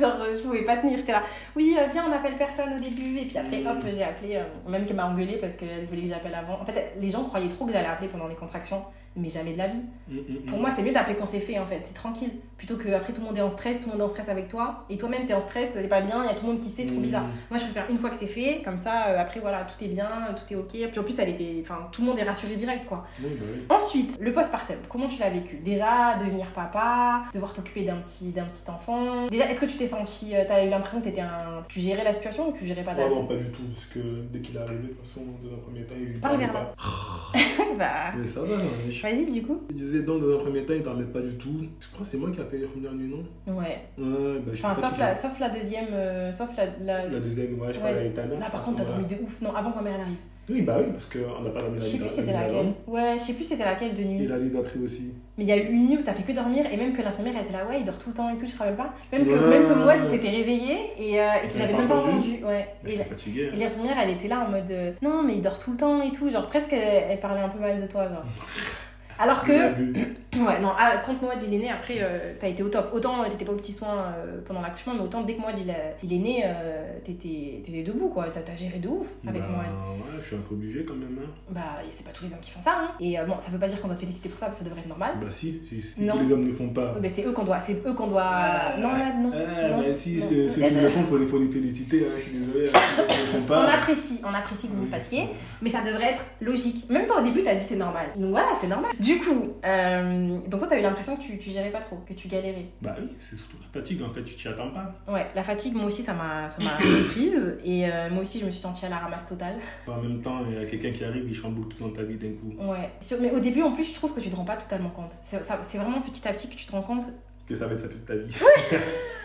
[0.00, 0.98] Genre je pouvais pas tenir.
[0.98, 1.22] J'étais là.
[1.56, 3.18] Oui euh, viens on appelle personne au début.
[3.18, 4.36] Et puis après hop j'ai appelé.
[4.36, 6.60] euh, même qu'elle m'a engueulé parce qu'elle voulait que j'appelle avant.
[6.60, 8.82] En fait les gens croyaient trop que j'allais appeler pendant les contractions.
[9.18, 9.78] Mais jamais de la vie.
[10.10, 10.42] hum, hum, hum.
[10.46, 12.30] Pour moi, c'est mieux d'appeler quand c'est fait en fait, t'es tranquille.
[12.56, 14.28] Plutôt que après tout le monde est en stress, tout le monde est en stress
[14.28, 16.52] avec toi, et toi-même t'es en stress, t'es pas bien, il y a tout le
[16.52, 17.24] monde qui sait, trop bizarre.
[17.50, 19.88] Moi, je préfère une fois que c'est fait, comme ça, euh, après voilà, tout est
[19.88, 20.90] bien, tout est ok.
[20.90, 23.06] Puis en plus, elle était, enfin, tout le monde est rassuré direct quoi.
[23.22, 23.60] Oui, bah oui.
[23.70, 25.56] Ensuite, le postpartum, comment tu l'as vécu?
[25.64, 29.26] Déjà, devenir papa, devoir t'occuper d'un petit, d'un petit enfant.
[29.28, 32.02] Déjà, est-ce que tu t'es senti, euh, t'as eu l'impression que t'étais un, tu gérais
[32.04, 34.00] la situation ou tu gérais pas ta Oh, vie non, pas du tout, parce que
[34.32, 36.74] dès qu'il est arrivé, de toute façon, dans un premier temps, il Parle vers pas.
[37.78, 38.56] Bah, Mais ça va,
[38.88, 39.60] je vas-y du coup.
[39.70, 41.64] il disait donc dans un premier temps, il dormait pas du tout.
[41.80, 43.52] Je crois que c'est moi qui a fait les premières nuits, non?
[43.54, 43.78] Ouais.
[43.98, 47.20] Ouais, bah je sais Enfin, sauf la, sauf la deuxième, euh, sauf la, la- La
[47.20, 48.12] deuxième, ouais, je crois Ouais.
[48.14, 49.40] Là, je par contre, t'as dormi de ouf.
[49.40, 50.16] Non, avant que ma mère elle arrive.
[50.50, 52.46] Oui, bah oui, parce qu'on n'a pas dormi Je la sais nuit plus c'était la
[52.48, 52.72] nuit laquelle.
[52.86, 54.26] Ouais, je sais plus c'était laquelle de Et nuit.
[54.26, 55.12] la nuit d'après aussi.
[55.36, 57.02] Mais il y a eu une nuit où t'as fait que dormir et même que
[57.02, 58.94] l'infirmière était là, ouais, il dort tout le temps et tout, tu te rappelles pas?
[59.12, 59.46] Même que, Ouais.
[59.58, 62.42] même que moi, il s'était réveillé et, euh, et qu'il avait même pas entendu.
[62.42, 62.66] Ouais.
[62.82, 63.42] Mais Et, la- fatigué.
[63.42, 63.52] et hein.
[63.58, 66.12] l'infirmière elle était là en mode euh, non, mais il dort tout le temps et
[66.12, 66.30] tout.
[66.30, 68.04] Genre presque elle, elle parlait un peu mal de toi.
[68.04, 68.24] Genre.
[69.18, 72.68] Alors que, ouais, non, ah, quand Moad il est né, après euh, t'as été au
[72.68, 72.90] top.
[72.92, 75.58] Autant euh, t'étais pas au petit soin euh, pendant l'accouchement, mais autant dès que Moad
[75.58, 78.26] il, a- il est né, euh, t'étais t'étais debout quoi.
[78.32, 79.48] T'as t'as géré de ouf avec bah.
[79.48, 81.18] Ouais, je suis un peu obligé quand même.
[81.22, 81.28] Hein.
[81.50, 82.90] Bah, et c'est pas tous les hommes qui font ça, hein.
[83.00, 84.62] Et euh, bon, ça veut pas dire qu'on doit te féliciter pour ça, parce que
[84.62, 85.12] ça devrait être normal.
[85.20, 86.14] Bah si, si, si Non.
[86.14, 86.94] tous les hommes ne font pas.
[87.00, 88.30] Mais c'est eux qu'on doit, c'est eux qu'on doit.
[88.78, 89.32] non, là, non.
[89.34, 90.26] Ah, non, bah si, non.
[90.28, 92.06] c'est- ceux qui le font, faut, les- faut les féliciter.
[92.06, 92.12] Hein.
[92.18, 92.70] Je suis désolé.
[92.72, 93.66] hein, ceux qui ne le font On pas.
[93.72, 95.22] apprécie, on apprécie que vous le fassiez,
[95.62, 96.88] mais ça devrait être logique.
[96.88, 98.06] Même toi au début, t'as dit c'est normal.
[98.16, 98.90] Donc voilà, c'est normal.
[99.00, 102.12] Du coup, euh, donc toi, t'as eu l'impression que tu, tu gérais pas trop, que
[102.14, 102.66] tu galérais.
[102.82, 104.94] Bah oui, c'est surtout la fatigue en fait, tu t'y attends pas.
[105.10, 108.60] Ouais, la fatigue, moi aussi, ça m'a, surprise, et euh, moi aussi, je me suis
[108.60, 109.56] sentie à la ramasse totale.
[109.86, 112.16] En même temps, il y a quelqu'un qui arrive, il chamboule tout dans ta vie
[112.16, 112.54] d'un coup.
[112.70, 112.90] Ouais.
[113.20, 115.12] Mais au début, en plus, je trouve que tu te rends pas totalement compte.
[115.22, 117.04] C'est vraiment petit à petit que tu te rends compte.
[117.48, 118.34] Que ça va être ça toute ta vie.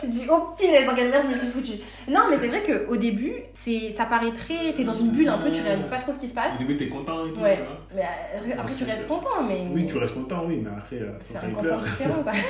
[0.00, 1.78] Tu te dis, oh punaise, dans quelle merde je me suis foutue.
[2.08, 4.72] Non, mais c'est vrai qu'au début, c'est, ça paraît très.
[4.74, 6.54] T'es dans une bulle un peu, tu réalises pas trop ce qui se passe.
[6.54, 7.56] Au début, t'es content et tout, Ouais.
[7.56, 7.78] tu vois.
[7.94, 9.66] Mais euh, après, tu restes content, mais.
[9.72, 12.32] Oui, tu restes content, oui, mais après, euh, C'est un content différent, quoi.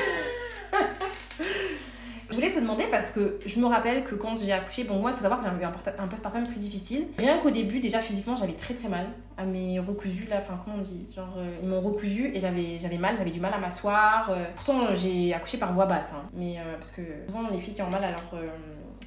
[2.41, 5.11] Je voulais te demander parce que je me rappelle que quand j'ai accouché, bon, moi,
[5.11, 5.73] il faut savoir que j'avais eu un,
[6.03, 7.05] un postpartum très difficile.
[7.19, 10.77] Rien qu'au début, déjà physiquement, j'avais très très mal à mes recousus, là, enfin, comment
[10.79, 14.31] on dit Genre, euh, ils m'ont recousu et j'avais mal, j'avais du mal à m'asseoir.
[14.31, 14.45] euh.
[14.55, 17.83] Pourtant, j'ai accouché par voie basse, hein, mais euh, parce que souvent, les filles qui
[17.83, 18.23] ont mal à leur.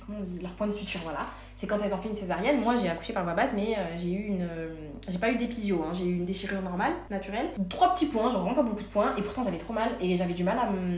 [0.06, 1.26] comment on dit Leur point de suture, voilà.
[1.56, 2.62] C'est quand elles ont fait une césarienne.
[2.62, 4.48] Moi, j'ai accouché par voie basse, mais j'ai eu une.
[5.10, 7.48] j'ai pas eu d'épisio, hein, j'ai eu une déchirure normale, naturelle.
[7.68, 10.18] Trois petits points, genre vraiment pas beaucoup de points, et pourtant j'avais trop mal et
[10.18, 10.58] j'avais du mal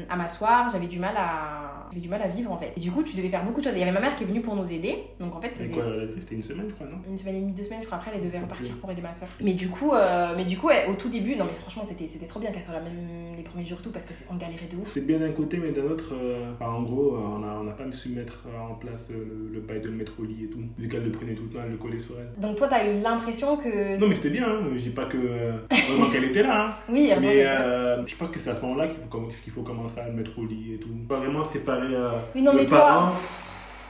[0.09, 2.71] à m'asseoir, j'avais du mal à j'avais du mal à vivre en fait.
[2.75, 3.73] Et du coup, tu devais faire beaucoup de choses.
[3.75, 4.95] Il y avait ma mère qui est venue pour nous aider.
[5.19, 7.81] Donc en fait, c'était- une semaine, je crois, non une semaine et demie, deux semaines,
[7.81, 7.97] je crois.
[7.97, 9.29] Après, elle devait repartir pour aider ma soeur.
[9.41, 12.25] Mais du coup, euh, mais du coup, ouais, au tout début, non mais franchement, c'était
[12.25, 14.67] trop bien qu'elle soit là même les premiers jours tout parce que c'est- on galérait
[14.71, 14.91] de ouf.
[14.93, 17.71] C'est bien d'un côté, mais d'un autre, euh, en gros, euh, on n'a on a
[17.71, 20.59] pas su mettre en place le, le bail de le mettre au lit et tout.
[20.77, 22.29] Vu qu'elle le prenait tout le temps, elle le collait sur elle.
[22.41, 23.99] Donc toi, t'as eu l'impression que.
[23.99, 24.61] Non, mais c'était bien, hein.
[24.75, 25.17] je dis pas que.
[25.17, 26.73] heureusement qu'elle était là, hein.
[26.89, 29.99] Oui, Mais euh, je pense que c'est à ce moment-là qu'il faut, qu'il faut commencer
[29.99, 30.89] à le mettre au lit et tout.
[31.07, 33.11] Pas vraiment séparer euh, Oui, non, le mais toi.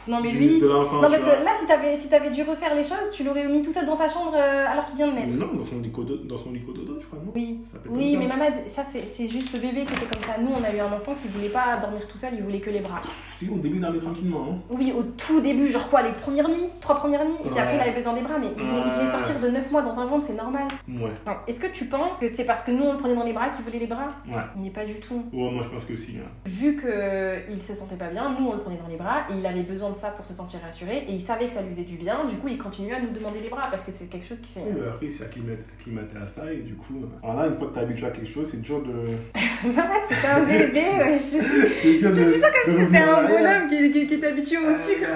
[0.08, 0.60] Non, mais lui.
[0.60, 0.68] de.
[0.68, 3.62] Non, parce que là, si t'avais si t'avais dû refaire les choses, tu l'aurais mis
[3.62, 5.34] tout seul dans sa chambre euh, alors qu'il vient de naître.
[5.34, 7.32] Non, dans son lit codo- dans son lit cododo, je crois, non?
[7.36, 7.60] Oui.
[7.90, 8.28] Oui, mais.
[8.28, 10.40] Mamad, ça c'est juste le bébé qui était comme ça.
[10.40, 12.70] Nous, on a eu un enfant qui voulait pas dormir tout seul, il voulait que
[12.70, 13.02] les bras.
[13.38, 14.46] Si, au début, il dormait tranquillement.
[14.52, 14.58] Hein.
[14.70, 17.62] Oui, au tout début, genre quoi, les premières nuits, trois premières nuits, et puis Ouais.
[17.62, 19.98] après il avait besoin des bras, mais il venait, de sortir de 9 mois dans
[20.00, 20.68] un ventre, c'est normal.
[20.88, 23.24] Ouais, Enfin, Est-ce que tu penses que c'est parce que nous on le prenait dans
[23.26, 24.12] les bras qu'il voulait les bras?
[24.28, 24.34] Ouais.
[24.56, 25.24] Il n'est pas du tout.
[25.34, 26.14] Ouais, moi, je pense que si.
[26.18, 26.30] hein.
[26.46, 29.46] Vu qu'il se sentait pas bien, nous on le prenait dans les bras et il
[29.46, 31.84] avait besoin de ça pour se sentir rassuré et il savait que ça lui faisait
[31.84, 34.28] du bien, du coup il continuait à nous demander les bras parce que c'est quelque
[34.28, 34.60] chose qui s'est.
[34.66, 37.02] Oui, mais après, il s'est acclimaté à ça et du coup.
[37.04, 38.94] euh, Alors là, une fois que t'es habitué à quelque chose, c'est dur de.
[39.34, 41.20] C'était un bébé, ouais.
[41.20, 44.58] je- Tu dis ça de C'était revenir en un bonhomme qui, qui- qui est habitué
[44.58, 45.10] au sucre.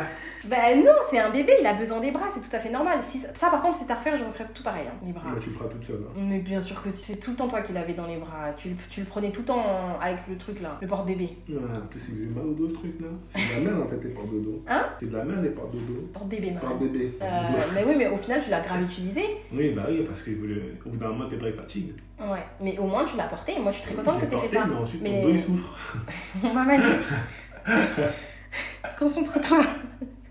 [0.49, 2.99] Ben non, c'est un bébé, il a besoin des bras, c'est tout à fait normal.
[3.03, 5.29] Si, ça par contre, c'est à refaire, je referais tout pareil, hein, les bras.
[5.29, 6.01] Ouais, tu le feras toute seule.
[6.07, 6.13] hein.
[6.17, 8.51] Mais bien sûr que c'est tout le temps toi qui l'avais dans les bras.
[8.57, 11.37] Tu, le- tu le prenais tout le temps en- avec le truc là, le porte-bébé.
[11.49, 13.07] Ouais, en plus, il faisait mal au dos ce truc là.
[13.29, 14.63] C'est de la merde en fait, les portes dodo.
[14.67, 14.85] Hein?
[14.99, 16.09] C'est de la merde les portes dodo.
[16.13, 17.13] Porte-bébé, non Porte bébé.
[17.21, 17.25] Euh,
[17.75, 19.21] mais oui, mais au final, tu l'as grave utilisé.
[19.53, 20.31] Oui, bah oui, parce qu'au
[20.89, 21.93] bout d'un moment, tes bras fatiguent.
[22.19, 23.53] Ouais, mais au moins tu l'as porté.
[23.57, 24.65] Et moi, je suis très contente que tu aies fait ça.
[24.65, 25.95] Mais ensuite, Mais- ton dos il souffre.
[26.43, 26.77] Maman,
[28.99, 29.61] concentre-toi.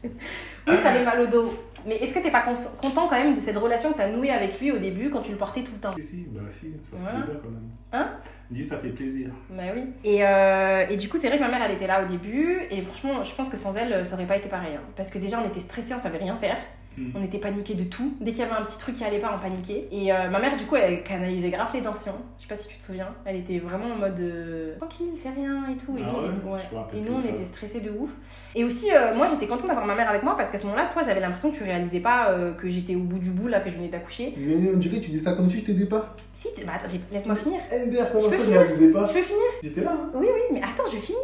[0.04, 1.54] Oui, t'avais mal au dos.
[1.86, 4.60] Mais est-ce que t'es pas content quand même de cette relation que t'as nouée avec
[4.60, 5.92] lui au début quand tu le portais tout le temps?
[5.96, 7.18] Si, si, bah si, ça fait Voilà.
[7.20, 7.70] plaisir quand même.
[7.92, 8.08] Hein?
[8.50, 9.28] Dis, ça fait plaisir.
[9.50, 9.82] Bah oui.
[10.04, 12.58] Et, euh, et du coup, c'est vrai que ma mère, elle était là au début.
[12.70, 14.74] Et franchement, je pense que sans elle, ça aurait pas été pareil.
[14.76, 14.82] hein.
[14.96, 16.56] Parce que déjà, on était stressés, on savait rien faire.
[16.98, 17.10] Mm.
[17.16, 18.12] On était paniqués de tout.
[18.20, 19.86] Dès qu'il y avait un petit truc qui allait pas, on paniquait.
[19.92, 22.14] Et euh, ma mère, du coup, elle canalisait grave les tensions.
[22.38, 23.08] Je sais pas si tu te souviens.
[23.24, 25.96] Elle était vraiment en mode euh, tranquille, c'est rien et tout.
[25.96, 26.80] Et Ah nous, on était- ouais.
[26.94, 28.10] Et nous, on était stressés de ouf.
[28.54, 30.90] Et aussi, euh, moi, j'étais contente d'avoir ma mère avec moi parce qu'à ce moment-là,
[30.92, 33.60] toi, j'avais l'impression que tu réalisais pas euh, que j'étais au bout du bout, là,
[33.60, 34.34] que je venais d'accoucher.
[34.36, 36.16] Mais on dirait que tu dis ça comme si je t'aidais pas.
[36.34, 36.64] Si, tu...
[36.64, 37.58] bah attends, laisse-moi finir.
[37.72, 40.10] MDR, comment Je peux ça, finir réalisais pas Je peux finir J'étais là, hein.
[40.14, 41.18] Oui, oui, mais attends, je finis.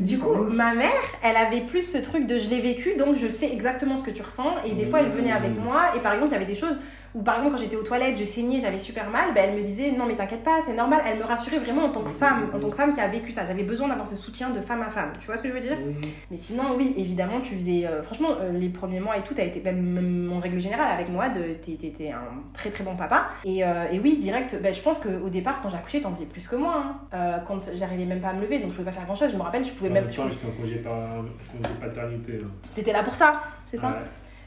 [0.00, 0.88] Du coup, ma mère,
[1.22, 4.10] elle avait plus ce truc de je l'ai vécu, donc je sais exactement ce que
[4.10, 4.62] tu ressens.
[4.64, 5.96] Et des fois, elle venait avec moi.
[5.96, 6.78] Et par exemple, il y avait des choses
[7.14, 9.32] où, par exemple, quand j'étais aux toilettes, je saignais, j'avais super mal.
[9.34, 11.00] Ben, elle me disait non, mais t'inquiète pas, c'est normal.
[11.06, 13.32] Elle me rassurait vraiment en tant que femme, en tant que femme qui a vécu
[13.32, 13.46] ça.
[13.46, 15.12] J'avais besoin d'avoir ce soutien de femme à femme.
[15.18, 15.78] Tu vois ce que je veux dire?
[16.30, 17.86] Mais sinon, oui, évidemment, tu faisais.
[17.86, 20.88] euh, franchement, euh, les premiers mois et tout, t'as été, même, même en règle générale,
[20.92, 23.28] avec moi, t'étais un très très bon papa.
[23.46, 26.26] Et, euh, et oui, direct, ben, je pense qu'au départ, quand j'ai accouché, t'en faisais
[26.26, 26.84] plus que moi.
[27.12, 27.40] hein.
[27.48, 29.30] Quand j'arrivais même pas à me lever, donc je pouvais pas faire grand chose.
[29.32, 30.04] Je me rappelle, je pouvais même.
[30.10, 31.22] j'étais en
[31.54, 32.40] congé, paternité.
[32.74, 33.40] T'étais là pour ça,
[33.70, 33.86] c'est ça?
[33.88, 33.94] Ouais.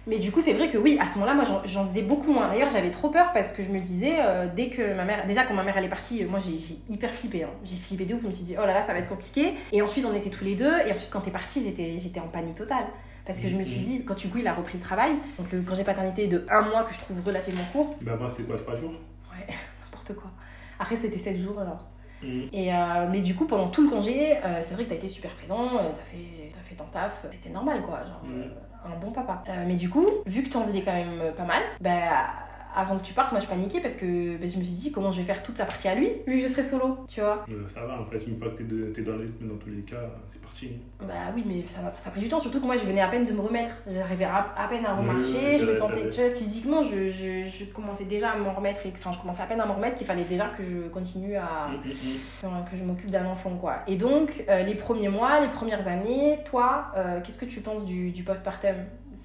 [0.09, 2.49] Mais du coup, c'est vrai que oui, à ce moment-là, moi, j'en- faisais beaucoup moins.
[2.49, 5.43] D'ailleurs, j'avais trop peur parce que je me disais, euh, dès que ma mère, déjà
[5.45, 6.57] quand ma mère elle est partie, euh, moi j'ai
[6.89, 7.43] hyper flippé.
[7.43, 7.49] hein.
[7.63, 8.21] J'ai flippé de ouf.
[8.23, 9.53] Je me suis dit, oh là là, ça va être compliqué.
[9.71, 10.73] Et ensuite, on était tous les deux.
[10.87, 12.85] Et ensuite, quand t'es partie, j'étais j'étais en panique totale.
[13.25, 13.83] Parce que je me suis Mhm.
[13.83, 16.61] dit, quand du coup, il a repris le travail, donc le congé paternité de un
[16.63, 18.91] mois que je trouve relativement court, Bah, avant, c'était quoi, trois jours?
[19.31, 19.45] Ouais,
[19.85, 20.31] n'importe quoi.
[20.79, 21.59] Après, c'était 7 jours.
[21.59, 21.85] alors.
[22.23, 22.41] Mm.
[22.51, 25.07] Et euh, mais du coup, pendant tout le congé, euh, c'est vrai que t'as été
[25.07, 28.49] super présent, t'as fait, t'as fait ton taf, c'était normal quoi, genre Mm.
[28.85, 29.43] Un bon papa.
[29.49, 33.03] Euh, mais du coup, vu que t'en faisais quand même pas mal, bah avant que
[33.03, 35.23] tu partes, moi je paniquais parce que bah, je me suis dit comment je vais
[35.23, 37.45] faire toute sa partie à lui, vu que je serai solo, tu vois.
[37.49, 40.01] Euh, ça va, après, une fois que t'es dans le rythme, dans tous les cas,
[40.27, 40.71] c'est parti.
[40.99, 43.07] Bah oui, mais ça ça a pris du temps, surtout que moi je venais à
[43.07, 43.75] peine de me remettre.
[43.87, 47.65] J'arrivais à, à peine à remarcher, je me sentais, tu vois, physiquement, je, je, je
[47.65, 50.07] commençais déjà à m'en remettre, et, enfin je commençais à peine à m'en remettre qu'il
[50.07, 52.65] fallait déjà que je continue à, Mm, mm, mm.
[52.69, 53.77] Que je m'occupe d'un enfant quoi.
[53.87, 57.85] Et donc euh, les premiers mois, les premières années, toi, euh, qu'est-ce que tu penses
[57.85, 58.75] du, du postpartum?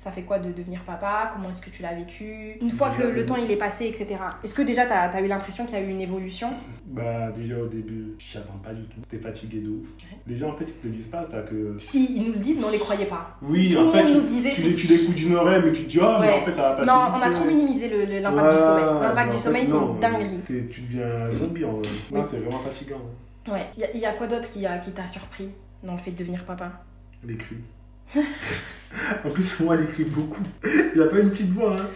[0.04, 1.30] Ça fait quoi de devenir papa?
[1.32, 2.58] Comment est-ce que tu l'as vécu?
[2.60, 4.06] Une fois que le temps il est passé, etc.
[4.44, 6.50] Est-ce que déjà t'as as eu l'impression qu'il y a eu une évolution?
[6.86, 9.00] Bah, déjà au début, je t'y attends pas du tout.
[9.08, 9.86] T'es fatigué de ouf.
[10.26, 11.76] Les gens, en fait, ils te le disent pas, ça que.
[11.78, 13.38] Si, ils nous le disent, mais on les croyait pas.
[13.40, 15.72] Oui, Tout en fait, tu, nous disait tu, c'est les- tu l'écoutes d'une oreille, mais
[15.72, 16.40] tu te dis, ah, mais Ouais.
[16.42, 16.90] en fait, ça va passer.
[16.90, 17.32] Non, on a euh.
[17.32, 18.84] trop minimisé l'impact du Ouais, sommeil.
[19.00, 20.38] mais L'impact du sommeil, c'est une dinguerie.
[20.46, 21.88] t'es- Tu deviens zombie en vrai.
[22.12, 22.20] Oui.
[22.28, 23.00] C'est vraiment fatigant.
[23.50, 23.66] Ouais.
[23.76, 25.48] Il y a- il y, a quoi d'autre qui a- qui t'a surpris
[25.82, 26.72] dans le fait de devenir papa?
[27.26, 27.56] Les cris.
[29.24, 30.42] en plus, moi, il écrit beaucoup.
[30.94, 31.76] Il a pas une petite voix.
[31.78, 31.86] Hein.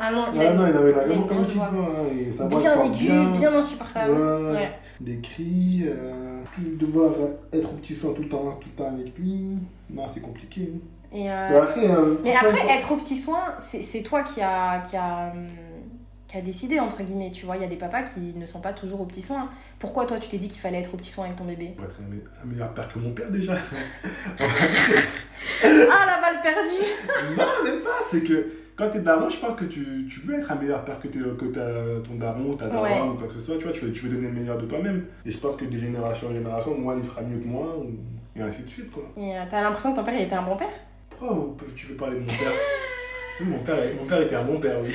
[0.00, 1.68] Ah non, il Ah a non, il avait la il a une comme petite voix.
[1.72, 1.90] voix.
[2.00, 3.24] hein, et sa voix, bien aigu, bien.
[3.32, 4.12] bien insupportable.
[4.12, 4.52] Ouais.
[4.52, 4.72] Ouais.
[5.00, 6.42] Des cris, euh,
[6.78, 7.12] devoir
[7.52, 9.56] être au petit soin tout le temps, tout le temps avec lui.
[9.90, 10.72] Non, c'est compliqué.
[10.74, 10.78] hein.
[11.10, 14.42] Et euh, Mais après, euh, Mais après, être au petit soin, c'est c'est toi qui
[14.42, 15.46] a, qui a, hum,
[16.28, 17.30] qui a décidé, entre guillemets.
[17.32, 19.48] Tu vois, il y a des papas qui ne sont pas toujours aux petits soins.
[19.78, 21.72] Pourquoi toi, tu t'es dit qu'il fallait être aux petits soins avec ton bébé?
[21.76, 23.54] Pour être un, me- un meilleur père que mon père déjà.
[25.64, 27.98] Ah, la balle perdue non, même pas.
[28.10, 31.00] C'est que quand t'es daron, je pense que tu, tu veux être un meilleur père
[31.00, 33.00] que, ton daron, ta daronne Ouais.
[33.08, 33.56] ou quoi que ce soit.
[33.58, 35.06] Tu vois, tu veux, tu veux donner le meilleur de toi-même.
[35.26, 37.76] Et je pense que de génération en génération, moi, il fera mieux que moi.
[37.78, 37.90] ou-
[38.36, 39.02] Et ainsi de suite, quoi.
[39.16, 40.68] Et euh, t'as l'impression que ton père, il était un bon père?
[41.10, 42.52] Pourquoi tu veux parler de mon père?
[43.40, 44.92] Mon père, mon père était un bon père, oui.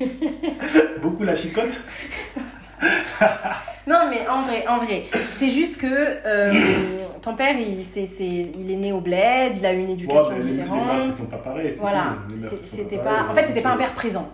[1.02, 1.72] Beaucoup la chicotte.
[3.86, 7.80] Non, mais en vrai, en vrai, c'est juste que euh, ton père, il,
[8.70, 10.86] est né au bled, il a eu une Ouais, éducation les, les différente.
[10.86, 11.74] mœurs, ils sont pas pareils.
[11.78, 12.16] Voilà.
[12.30, 13.26] Les c'était pas.
[13.30, 14.30] En fait, c'était pas un père présent.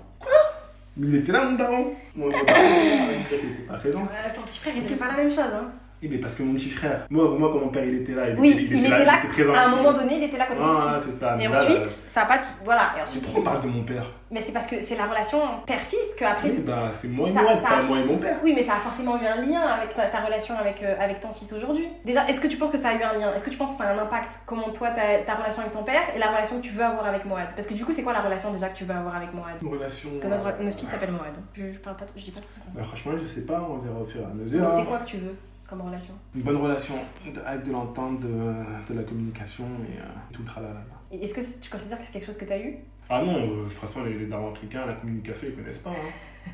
[0.97, 1.87] Mais il était là, mon daron.
[2.15, 4.01] Mon il était pas présent.
[4.01, 5.41] Euh, ton petit frère, il dirait pas la même chose.
[5.41, 5.73] Hein.
[6.03, 8.31] Oui, mais parce que mon petit frère, moi, moi quand mon père il était là,
[8.31, 9.19] il, Oui, était, il était là.
[9.23, 9.55] il était présent.
[9.55, 11.11] À un moment donné, il était là quand il était Ah, petit.
[11.13, 11.35] c'est ça.
[11.35, 12.41] Et mais ensuite, là, ça a pas.
[12.65, 13.23] Voilà, et mais ensuite.
[13.25, 14.05] pourquoi on parle de mon père?
[14.31, 16.49] Mais c'est parce que c'est la relation père-fils qu'après.
[16.51, 18.37] Oui, bah, c'est moi et Ça- moi, ça pas a- moi et mon père.
[18.43, 21.21] Oui, mais ça a forcément eu un lien avec ta, ta relation avec, euh, avec
[21.21, 21.87] ton fils aujourd'hui.
[22.07, 23.35] Déjà, est-ce que tu penses que ça a eu un lien?
[23.35, 24.33] Est-ce que tu penses que ça a un impact?
[24.47, 27.05] Comment toi, ta, ta relation avec ton père et la relation que tu veux avoir
[27.07, 27.49] avec Moad?
[27.55, 29.45] Parce que du coup, c'est quoi la relation déjà que tu veux avoir avec Moad?
[29.61, 30.09] Une relation.
[30.11, 31.37] Parce que notre, notre fils s'appelle Moad.
[31.55, 32.61] Je, je parle pas, je dis pas tout ça.
[32.75, 34.67] Bah, franchement, je sais pas, on verra au fur et à Mais mesure.
[34.79, 35.35] c'est quoi que tu veux?
[35.71, 36.97] Comme relation Une bonne relation,
[37.33, 40.83] de- avec de l'entente, de, de la communication et euh, tout le tralala.
[41.13, 42.77] Est-ce que tu considères que c'est quelque chose que tu as eu?
[43.09, 45.91] Ah non, euh, de toute façon, les, les darons africains, la communication, ils connaissent pas.
[45.91, 46.51] Hein.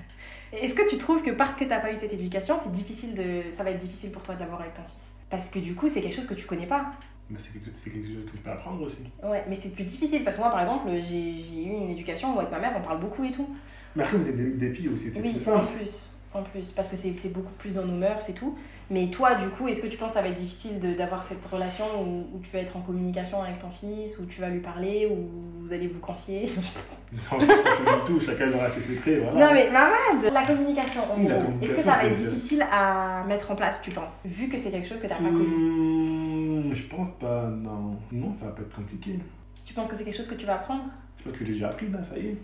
[0.52, 3.50] Est-ce que tu trouves que parce que t'as pas eu cette éducation, c'est difficile de,
[3.50, 5.12] ça va être difficile pour toi de l'avoir avec ton fils?
[5.28, 6.92] Parce que du coup, c'est quelque chose que tu connais pas.
[7.28, 9.02] Mais c'est quelque, c'est quelque chose que je peux apprendre aussi.
[9.24, 12.38] Ouais, mais c'est plus difficile parce que moi, par exemple, j'ai eu une éducation où
[12.38, 13.48] avec ma mère, on parle beaucoup et tout.
[13.96, 15.72] Mais après, vous êtes des, des filles aussi, c'est Oui, plus en simple.
[15.76, 16.12] plus.
[16.32, 18.56] En plus, parce que c'est c'est beaucoup plus dans nos mœurs et tout.
[18.88, 21.44] Mais toi, du coup, est-ce que tu penses que ça va être difficile d'avoir cette
[21.44, 24.60] relation où, où tu vas être en communication avec ton fils, où tu vas lui
[24.60, 25.28] parler, où
[25.60, 26.50] vous allez vous confier
[27.12, 29.16] Non, pas du tout, chacun aura ses secrets.
[29.16, 29.46] Voilà.
[29.46, 31.32] Non, mais Mamad La communication, en gros.
[31.62, 34.70] Est-ce que ça va être difficile à mettre en place, tu penses Vu que c'est
[34.70, 35.46] quelque chose que tu n'as pas connu.
[35.46, 37.96] Mmh, je pense pas, non.
[38.12, 39.18] Non, ça va pas être compliqué.
[39.64, 40.84] Tu penses que c'est quelque chose que tu vas apprendre
[41.18, 42.36] Je pense que j'ai déjà appris là, ça y est.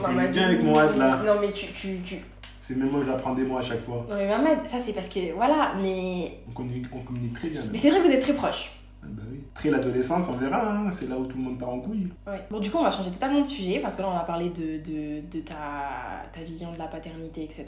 [0.00, 0.32] Mamadou.
[0.32, 1.20] bien avec mon hâte, là.
[1.24, 1.66] Non, mais tu.
[1.72, 2.16] tu, tu...
[2.64, 4.06] C'est même moi que j'apprends des mots à chaque fois.
[4.08, 5.34] Mais Mamad, ça c'est parce que.
[5.34, 6.38] Voilà, mais.
[6.48, 7.60] On communique, on communique très bien.
[7.70, 8.72] Mais c'est vrai que vous êtes très proches.
[9.02, 9.40] Ah bah oui.
[9.54, 12.08] Après l'adolescence, on verra, hein, c'est là où tout le monde part en couille.
[12.26, 12.40] Ouais.
[12.50, 14.48] Bon, du coup, on va changer totalement de sujet parce que là, on a parlé
[14.48, 17.66] de, de, de ta, ta vision de la paternité, etc.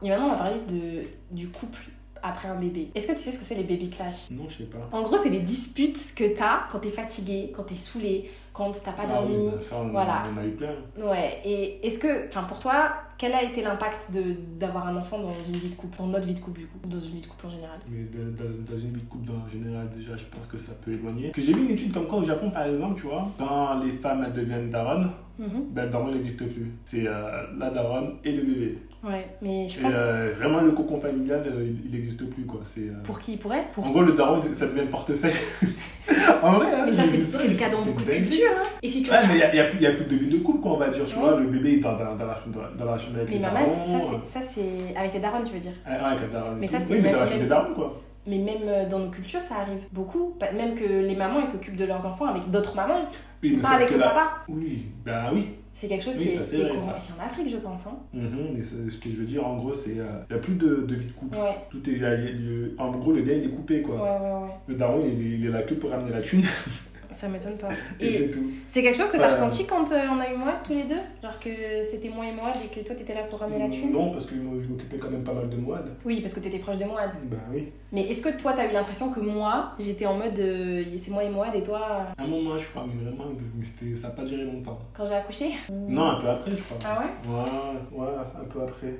[0.00, 1.80] Et maintenant, on va parler de, du couple
[2.22, 2.90] après un bébé.
[2.94, 4.88] Est-ce que tu sais ce que c'est les baby clash Non, je sais pas.
[4.92, 8.92] En gros, c'est les disputes que t'as quand t'es fatigué, quand t'es saulé, quand t'as
[8.92, 9.36] pas Ah dormi.
[9.36, 10.24] oui, ça, on, voilà.
[10.32, 10.74] on en a eu plein.
[10.98, 12.74] Ouais, et est-ce que, enfin pour toi,
[13.18, 14.22] quel a été l'impact de
[14.58, 16.78] d'avoir un enfant dans une vie de couple, dans notre vie de couple du coup,
[16.84, 17.78] ou dans une vie de couple en général?
[17.90, 20.92] Mais dans, dans une vie de couple, en général, déjà, je pense que ça peut
[20.92, 21.24] éloigner.
[21.28, 23.80] Parce que j'ai vu une étude comme quoi au Japon, par exemple, tu vois, quand
[23.84, 26.72] les femmes elles deviennent daronnes, ben le daron il n'existe plus.
[26.86, 28.78] C'est euh, la daronne et le bébé.
[29.04, 32.60] Ouais, mais je Et pense euh, vraiment, le cocon familial, euh, il n'existe plus, quoi.
[32.64, 33.86] C'est, euh, pour qui pour elle pour...
[33.86, 35.34] En gros, le daron, ça devient le portefeuille.
[36.42, 38.50] en vrai, hein, Mais ça c'est le cas dans beaucoup de cultures.
[38.56, 38.66] Hein.
[38.82, 40.60] Et si tu Ouais, mais il n'y a, a a plus de vie de couple,
[40.60, 41.04] quoi, on va dire.
[41.04, 41.20] Tu Ouais.
[41.20, 42.40] vois, le bébé il est dans, dans, dans la,
[42.76, 44.20] dans, la chambre avec les maman, darons.
[44.24, 46.80] ça c'est avec les darons, tu veux dire Ah, ouais, avec daronne et Mais ça,
[46.80, 48.00] c'est Oui, mais même- dans la chambre des darons, quoi.
[48.26, 50.34] Mais même dans nos cultures, ça arrive beaucoup.
[50.56, 53.08] Même que les mamans, ils s'occupent de leurs enfants avec d'autres mamans,
[53.42, 54.38] Oui, mais pas avec le papa.
[54.48, 55.50] Oui, ben oui.
[55.78, 57.86] C'est quelque chose Oui, qui est, qui est courant ici en Afrique, je pense.
[57.86, 57.98] Hein.
[58.14, 60.76] Mhm, mais ce que je veux dire, en gros, c'est qu'il n'y a plus de,
[60.88, 61.36] de vie de couple.
[61.36, 63.96] Ouais, Tout est, a- le- en gros, le lien il est coupé, quoi.
[63.96, 64.50] ouais, ouais.
[64.68, 66.42] Le daron, il est là que pour ramener la thune,
[67.16, 67.68] Ça m'étonne pas.
[68.00, 68.50] et, Et c'est tout.
[68.66, 69.32] c'est quelque chose que t'as Ouais.
[69.32, 71.00] ressenti quand euh, on a eu moi tous les deux?
[71.22, 71.48] Genre que
[71.82, 73.90] c'était moi et moi et que toi t'étais là pour ramener la thune?
[73.92, 75.80] Non, parce que je m'occupais quand même pas mal de moi.
[76.04, 77.00] Oui, parce que t'étais proche de moi.
[77.24, 77.72] Ben oui.
[77.92, 81.24] Mais est-ce que toi t'as eu l'impression que moi j'étais en mode euh, c'est moi
[81.24, 81.80] et moi et toi
[82.18, 83.24] euh, À un moment, je crois, mais vraiment,
[83.56, 84.78] mais ça n'a pas duré longtemps.
[84.94, 85.46] quand j'ai accouché?
[85.70, 86.78] Non, un peu après, je crois.
[86.84, 87.30] Ah ouais?
[87.32, 88.94] Ouais, ouais, un peu après.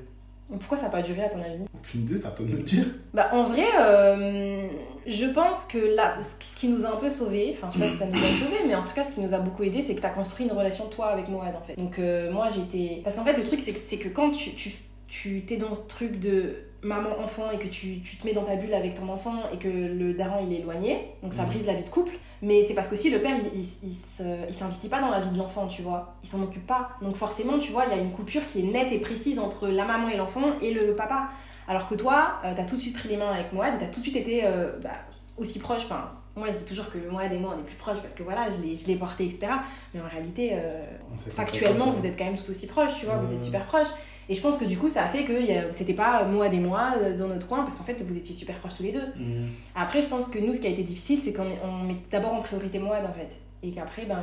[0.48, 2.56] Pourquoi ça n'a pas duré à ton avis Aucune idée, c'est à toi de me
[2.58, 2.84] le dire.
[3.12, 4.68] Bah en vrai, euh,
[5.06, 7.92] je pense que là, ce qui- nous a un peu sauvés, enfin je sais pas
[7.92, 9.82] si ça nous a sauvés, mais en tout cas ce qui nous a beaucoup aidé,
[9.82, 11.76] c'est que tu as construit une relation toi avec Moad en fait.
[11.76, 13.02] Donc euh, moi j'étais...
[13.04, 14.72] Parce qu'en fait le truc c'est que, c'est que quand tu, tu,
[15.08, 18.56] tu t'es dans ce truc de maman-enfant et que tu, tu te mets dans ta
[18.56, 21.48] bulle avec ton enfant et que le daron il est éloigné, donc ça Mhm.
[21.48, 22.12] brise la vie de couple,
[22.42, 25.66] mais c'est parce qu'aussi le père il, il, s'investit pas dans la vie de l'enfant,
[25.66, 26.90] tu vois, il s'en occupe pas.
[27.02, 29.68] Donc forcément tu vois, il y a une coupure qui est nette et précise entre
[29.68, 31.28] la maman et l'enfant et le papa.
[31.68, 33.86] Alors que toi, euh, t'as tout de suite pris les mains avec Moad et t'as
[33.90, 34.90] tout de suite été euh, bah,
[35.36, 35.84] aussi proche.
[35.86, 38.22] Enfin, moi je dis toujours que Moad et moi on est plus proches parce que
[38.22, 39.50] voilà, je l'ai, porté, etc.
[39.94, 40.84] Mais en réalité, euh,
[41.30, 43.44] factuellement, vous êtes quand même tout aussi proches, tu vois, vous êtes Ouais.
[43.44, 43.88] super proches.
[44.28, 45.32] Et je pense que du coup, ça a fait que
[45.70, 48.58] c'était pas Moad et moi euh, dans notre coin parce qu'en fait, vous étiez super
[48.58, 49.06] proches tous les deux.
[49.16, 49.48] Mhm.
[49.74, 51.44] Après, je pense que nous, ce qui a été difficile, c'est qu'on
[51.84, 53.30] met d'abord en priorité Moad en fait.
[53.62, 54.22] Et qu'après, ben.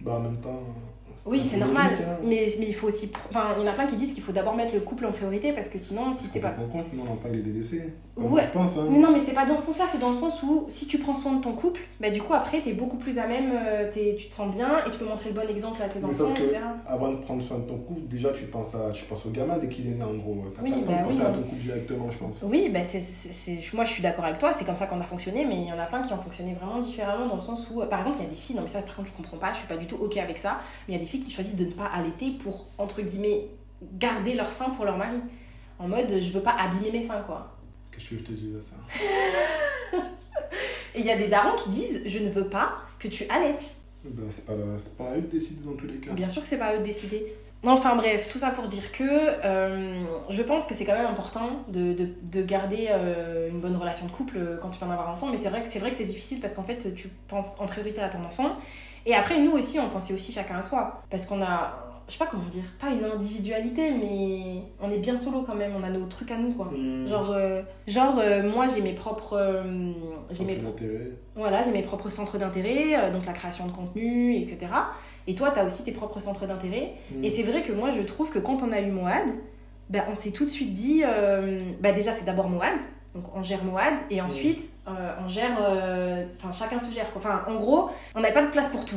[0.00, 0.62] Bah, en même temps,
[1.24, 1.90] Oui, c'est normal.
[2.24, 3.10] Mais, mais il faut aussi.
[3.28, 5.12] Enfin, il y en a plein qui disent qu'il faut d'abord mettre le couple en
[5.12, 6.48] priorité parce que sinon, si t'es pas.
[6.50, 7.92] pas compte, non, il est délaissé.
[8.16, 8.42] Enfin, Ouais.
[8.42, 8.86] Je pense, hein.
[8.90, 10.98] Mais non, mais c'est pas dans ce sens-là, c'est dans le sens où si tu
[10.98, 13.90] prends soin de ton couple, bah du coup après t'es beaucoup plus à même, euh,
[13.92, 16.04] t'es- tu te sens bien et tu peux montrer le bon exemple à tes Mais
[16.06, 16.56] enfants, etc.
[16.86, 19.56] Avant de prendre soin de ton couple, déjà tu penses, à, tu penses au gamin
[19.58, 20.44] dès qu'il est né en gros.
[20.54, 22.40] T'as Oui, pas le temps bah de penser oui, à ton couple directement, je pense.
[22.42, 25.00] Oui, bah c'est, c'est- c'est- moi je suis d'accord avec toi, c'est comme ça qu'on
[25.00, 27.40] a fonctionné, mais il y en a plein qui ont fonctionné vraiment différemment dans le
[27.40, 29.08] sens où, euh, par exemple, il y a des filles, non mais ça par contre
[29.08, 31.04] je comprends pas, je suis pas du tout ok avec ça, mais il y a
[31.04, 33.46] des filles qui choisissent de ne pas allaiter pour, entre guillemets,
[33.94, 35.18] garder leur sein pour leur mari.
[35.78, 37.56] En mode, je veux pas abîmer mes seins quoi.
[37.90, 38.76] Qu'est-ce que je te dis à ça?
[40.94, 43.64] Et il y a des darons qui disent, je ne veux pas que tu allaites.
[44.04, 44.46] ben, C'est
[44.96, 46.12] pas, à eux de décider dans tous les cas.
[46.12, 47.34] Bien sûr que c'est pas à eux de décider.
[47.64, 51.64] Enfin bref, tout ça pour dire que euh, je pense que c'est quand même important
[51.68, 54.90] de, de, de garder euh, une bonne relation de couple euh, quand tu vas en
[54.90, 56.92] avoir un enfant, mais c'est vrai que c'est vrai que c'est difficile parce qu'en fait
[56.96, 58.56] tu penses en priorité à ton enfant.
[59.06, 62.18] Et après nous aussi on pensait aussi chacun à soi parce qu'on a je sais
[62.18, 65.88] pas comment dire, pas une individualité mais on est bien solo quand même, on a
[65.88, 66.66] nos trucs à nous quoi.
[66.66, 67.06] Mmh.
[67.06, 69.92] Genre, euh, genre euh, moi j'ai mes propres euh,
[70.30, 71.12] j'ai mes d'intérêt.
[71.34, 74.72] voilà, j'ai mes propres centres d'intérêt, donc la création de contenu, etc.
[75.26, 76.94] Et toi, tu as aussi tes propres centres d'intérêt.
[77.12, 77.24] Mmh.
[77.24, 79.28] Et c'est vrai que moi, je trouve que quand on a eu Moad,
[79.88, 81.04] ben, on s'est tout de suite dit,
[81.80, 82.74] ben, déjà, c'est d'abord Moad,
[83.14, 87.06] donc on gère Moad, et ensuite, euh, on gère, euh, enfin, chacun se gère.
[87.16, 88.96] Enfin, en gros, on n'avait pas de place pour tout.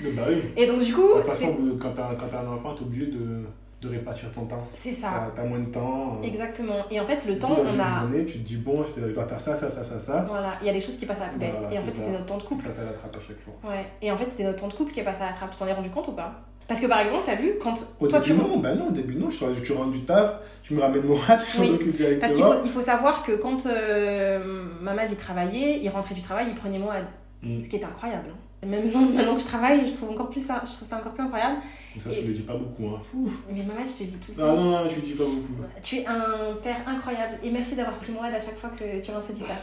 [0.00, 0.42] Bah oui.
[0.56, 3.44] Et donc, du coup, De toute façon, quand t'as un enfant, t'es obligé de,
[3.80, 4.66] de répartir ton temps.
[4.72, 5.30] c'est ça.
[5.36, 6.18] T'as moins de temps.
[6.20, 6.84] euh, Exactement.
[6.90, 8.00] Et en fait, le temps, on a.
[8.00, 10.24] journée, tu te dis, bon, je dois faire ça, ça, ça, ça, ça.
[10.28, 11.52] Voilà, il y a des choses qui passent à la poubelle.
[11.58, 11.96] Voilà, et en fait, ça.
[11.98, 12.66] c'était notre temps de couple.
[12.66, 13.70] Passes à la trappe à chaque fois.
[13.70, 13.86] Ouais.
[14.02, 15.52] Et en fait, c'était notre temps de couple qui est passé à la trappe.
[15.52, 16.32] Tu t'en es rendu compte ou pas?
[16.66, 18.40] Parce que par exemple, t'as vu, quand Au toi début, tu.
[18.48, 19.30] non, bah non, au début, non.
[19.30, 22.20] Je, te- tu rentres du taf, tu me ramènes mon rat, je Oui, directement.
[22.20, 26.22] Parce qu'il faut, il faut savoir que quand euh, Mamad il travaillait, il rentrait du
[26.22, 27.04] travail, il prenait Moad.
[27.42, 27.62] Mm.
[27.62, 28.28] Ce qui est incroyable.
[28.32, 28.66] hein.
[28.66, 31.22] Même maintenant, que je travaille, je trouve, encore plus ça, je trouve ça encore plus
[31.24, 31.56] incroyable.
[32.02, 32.94] Ça, je le dis pas beaucoup.
[32.94, 33.00] Hein.
[33.52, 34.62] Mais Mamad, je te le dis tout le Non, temps.
[34.62, 35.52] non, non, je le dis pas beaucoup.
[35.82, 37.38] Tu es un père incroyable.
[37.42, 39.60] Et merci d'avoir pris Moad à chaque fois que tu rentrais du taf.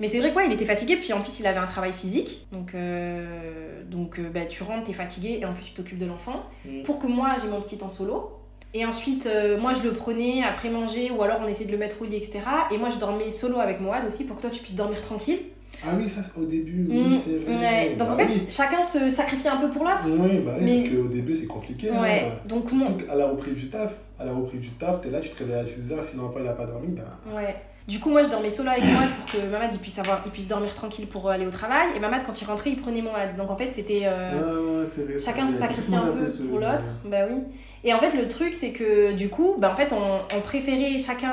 [0.00, 1.92] Mais c'est vrai que ouais, il était fatigué, puis en plus il avait un travail
[1.92, 2.46] physique.
[2.52, 6.06] Donc, euh, donc euh, bah, tu rentres, t'es fatigué, et en plus tu t'occupes de
[6.06, 6.42] l'enfant.
[6.64, 6.82] Mm.
[6.82, 8.30] Pour que moi j'ai mon petit en solo.
[8.74, 11.78] Et ensuite, euh, moi je le prenais après manger, ou alors on essayait de le
[11.78, 12.40] mettre au lit, etc.
[12.70, 15.38] Et moi je dormais solo avec Moad aussi, pour que toi tu puisses dormir tranquille.
[15.84, 17.58] Ah oui, ça, au début, oui, Mm, c'est vrai.
[17.58, 17.94] ouais.
[17.96, 18.42] Donc en Bah fait, oui.
[18.48, 20.04] chacun se sacrifie un peu pour l'autre.
[20.06, 21.90] Oui, bah oui, Mais- parce qu'au début, c'est compliqué.
[21.90, 22.00] hein.
[22.02, 22.86] Ouais, donc mon...
[22.86, 25.38] Surtout À la reprise du taf, à la reprise du taf, t'es là, tu te
[25.38, 27.02] réveilles à 6h, si l'enfant il a pas dormi, bah.
[27.34, 27.56] Ouais.
[27.88, 30.30] Du coup, moi, je dormais solo avec Moad pour que Mamad il puisse, avoir, il
[30.30, 31.88] puisse dormir tranquille pour euh, aller au travail.
[31.96, 33.36] Et Mamad, quand il rentrait, il prenait Moad.
[33.36, 34.02] Donc en fait, c'était.
[34.04, 36.84] euh, ouais, chacun se sacrifiait un peu pour l'autre.
[37.04, 37.42] Bah oui.
[37.84, 40.98] Et en fait, le truc, c'est que du coup, bah, en fait, on, on préférait
[40.98, 41.32] chacun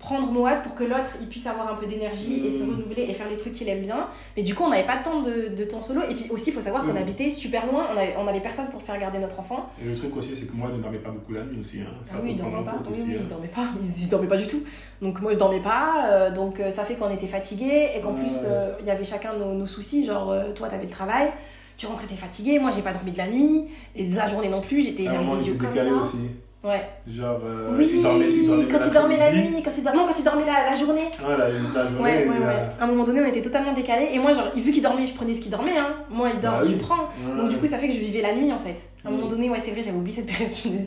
[0.00, 2.70] prendre Moad pour que l'autre il puisse avoir un peu d'énergie et se Mm.
[2.70, 4.08] renouveler et faire les trucs qu'il aime bien.
[4.36, 6.00] Mais du coup, on n'avait pas tant de, de temps solo.
[6.08, 6.96] Et puis aussi, il faut savoir qu'on Mm.
[6.96, 7.86] habitait super loin.
[7.94, 9.68] On avait, on avait personne pour faire garder notre enfant.
[9.80, 11.80] Et le truc aussi, c'est que moi, je ne dormais pas beaucoup la nuit aussi.
[11.82, 11.92] Hein.
[12.04, 12.90] Ça Ah oui, il faut prendre dormait en pas.
[12.90, 13.48] Oui, aussi, oui, hein.
[13.54, 13.68] pas.
[13.82, 14.62] Il, il dormait pas du tout.
[15.02, 16.06] Donc moi, je dormais pas.
[16.10, 18.20] euh, donc euh, ça fait qu'on était fatigués et qu'en Ouais.
[18.20, 20.04] plus, euh, il y avait chacun nos, nos soucis.
[20.06, 21.30] Genre, euh, toi, t'avais le travail.
[21.76, 22.58] Tu rentrais, t'es fatigué.
[22.58, 23.68] Moi, j'ai pas dormi de la nuit.
[23.96, 24.82] Et de la journée non plus.
[24.82, 25.84] J'étais, un j'avais des yeux comme ça.
[25.92, 26.18] aussi.
[26.62, 26.82] Ouais.
[27.08, 29.62] Genre, euh, oui, il dormait, il dormait quand il dormait la nuit.
[29.64, 31.04] Quand il, dor- non, quand il dormait la, la journée.
[31.26, 32.02] Ouais, la, la journée.
[32.02, 32.62] Ouais, ouais, ouais.
[32.78, 34.08] À un moment donné, on était totalement décalés.
[34.12, 35.78] Et moi, genre, vu qu'il dormait, je prenais ce qu'il dormait.
[35.78, 35.94] Hein.
[36.10, 36.74] Moi, il dort, tu oui.
[36.74, 37.08] prends.
[37.38, 38.76] Donc du coup, ça fait que je vivais la nuit en fait.
[39.04, 40.50] À un moment donné, ouais, c'est vrai, j'avais oublié cette période.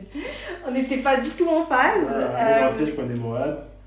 [0.68, 2.08] on n'était pas du tout en phase.
[2.12, 3.16] Euh, je rentrais, je prenais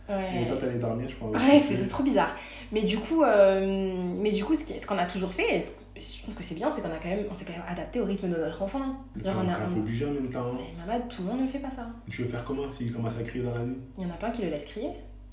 [0.09, 0.43] ouais.
[0.43, 1.31] et toi, t'allais dormir, je crois.
[1.31, 2.35] Ouais, c'était trop bizarre.
[2.73, 6.23] Mais du coup, euh, mais du coup ce qu'on a toujours fait, et ce- je
[6.23, 8.05] trouve que c'est bien, c'est qu'on a quand même, on s'est quand même adapté au
[8.05, 8.81] rythme de notre enfant.
[9.25, 10.53] Genre, on a, on- obligé en même temps.
[10.55, 11.87] Mais Mamad, tout le monde ne fait pas ça.
[12.11, 13.77] Tu veux faire comment s'il commence à crier dans la nuit?
[13.99, 14.89] Il y en a pas un qui le laisse crier.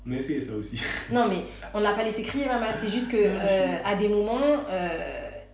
[0.06, 0.80] On a essayé ça aussi.
[1.12, 1.38] Non, mais
[1.74, 2.76] on l'a pas laissé crier, Mamad.
[2.78, 4.88] C'est juste que euh, à des moments, euh,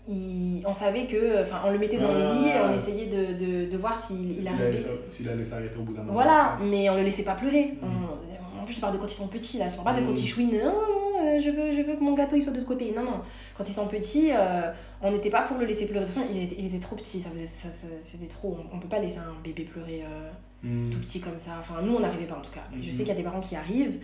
[0.09, 3.35] il- on savait que, enfin, on le mettait dans le lit et on essayait de,
[3.67, 4.67] de, de voir s'il il arrivait.
[4.67, 6.13] allait, s'il allait s'arrêter au bout d'un moment.
[6.15, 7.75] Voilà, mais on le laissait pas pleurer.
[7.81, 7.85] Mm.
[7.87, 8.40] On-
[8.71, 9.69] plus, je parle de quand ils sont petits là.
[9.69, 10.07] Je parle pas de Mm.
[10.07, 10.51] quand ils chouinent.
[10.51, 12.93] Non, non, euh, je veux, je veux que mon gâteau il soit de ce côté.
[12.97, 13.21] Non, non.
[13.57, 14.71] Quand ils sont petits, euh,
[15.03, 16.05] on n'était pas pour le laisser pleurer.
[16.05, 17.21] De toute façon, il était, il était trop petit.
[17.21, 18.57] Ça faisait, ça, ça- c'était trop.
[18.73, 20.31] On, on peut pas laisser un bébé pleurer euh,
[20.63, 20.91] Hmm.
[20.91, 21.53] tout petit comme ça.
[21.59, 22.61] Enfin, nous, on n'arrivait pas en tout cas.
[22.73, 22.85] Je Mhm.
[22.85, 23.99] sais qu'il y a des parents qui arrivent,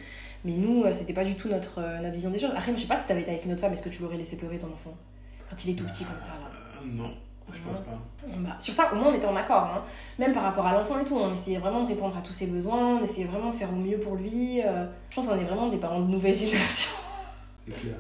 [0.45, 2.51] mais nous, euh, c'était pas du tout notre, notre vision des choses.
[2.57, 4.17] Après, je sais pas si t'avais été avec une autre femme, est-ce que tu l'aurais
[4.17, 4.95] laissé pleurer ton enfant
[5.51, 6.51] quand il est tout petit comme ça là?
[6.87, 7.11] Non,
[7.53, 7.99] je pense pas.
[8.39, 9.63] bah, sur ça, au moins, on était en accord.
[9.75, 9.83] hein.
[10.19, 12.47] Même par rapport à l'enfant et tout, on essayait vraiment de répondre à tous ses
[12.47, 14.61] besoins, on essayait vraiment de faire au mieux pour lui.
[14.65, 14.87] euh.
[15.11, 16.91] je pense qu'on est vraiment des parents de nouvelle génération.
[17.67, 17.97] C'est clair.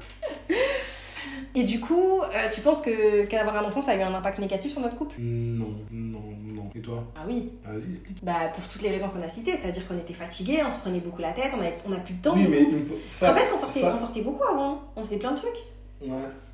[1.54, 4.38] Et du coup, euh, tu penses que qu'avoir un enfant, ça a eu un impact
[4.38, 5.16] négatif sur notre couple?
[5.18, 6.70] Non, non, non.
[6.74, 7.02] Et toi?
[7.16, 7.50] Ah oui.
[7.64, 8.22] Vas-y, explique.
[8.22, 11.00] Bah, pour toutes les raisons qu'on a citées, c'est-à-dire qu'on était fatigués, on se prenait
[11.00, 12.34] beaucoup la tête, on avait, on a plus de temps.
[12.34, 12.86] oui, mais coup.
[12.86, 13.28] fois- Tu te ça.
[13.28, 15.56] rappelles qu'on sortait, ça- on sortait beaucoup avant On faisait plein de trucs.
[16.02, 16.08] Ouais.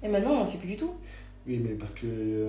[0.04, 0.92] Et maintenant, on fait plus du tout.
[1.46, 2.08] Oui, mais parce qu'il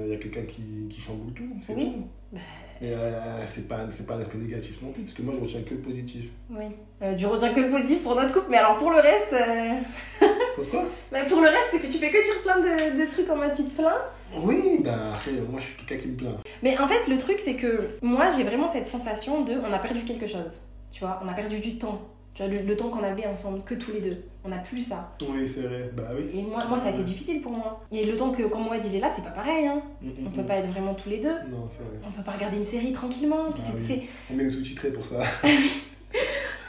[0.10, 1.92] y a quelqu'un qui, qui chamboule tout, c'est Oui.
[1.94, 2.04] tout.
[2.32, 2.40] Bah,
[2.82, 3.78] Mais euh, c'est pas,
[4.08, 6.26] pas un aspect négatif non plus, parce que moi, je retiens que le positif.
[6.52, 6.66] oui.
[7.02, 10.28] Euh, tu retiens que le positif pour notre couple, mais alors pour le reste, euh,
[10.56, 10.86] Pourquoi?
[11.12, 13.36] Bah, pour le reste, tu fais- tu fais que dire plein de, de trucs en
[13.36, 14.02] mode tu te plains.
[14.36, 16.38] Oui, ben après, moi, je suis quelqu'un qui me plaint.
[16.62, 19.80] Mais en fait, le truc, c'est que moi, j'ai vraiment cette sensation de on a
[19.80, 20.60] perdu quelque chose.
[20.91, 22.00] Tu vois, on a perdu du temps.
[22.34, 24.24] Tu vois, le, le temps qu'on avait ensemble, que tous les deux.
[24.44, 25.16] On n'a plus ça.
[25.22, 26.40] Oui, c'est vrai, bah oui.
[26.40, 27.82] Et moi, moi, ça a été difficile pour moi.
[27.92, 29.68] Et le temps que quand moi, il est là, c'est pas pareil.
[29.68, 29.82] Hein.
[30.02, 30.46] Mm, mm, On peut mm.
[30.48, 31.36] pas être vraiment tous les deux.
[31.50, 32.00] Non, c'est vrai.
[32.08, 33.52] On peut pas regarder une série tranquillement.
[33.54, 34.10] Puis Ah oui.
[34.32, 35.20] On met les sous-titrés pour ça.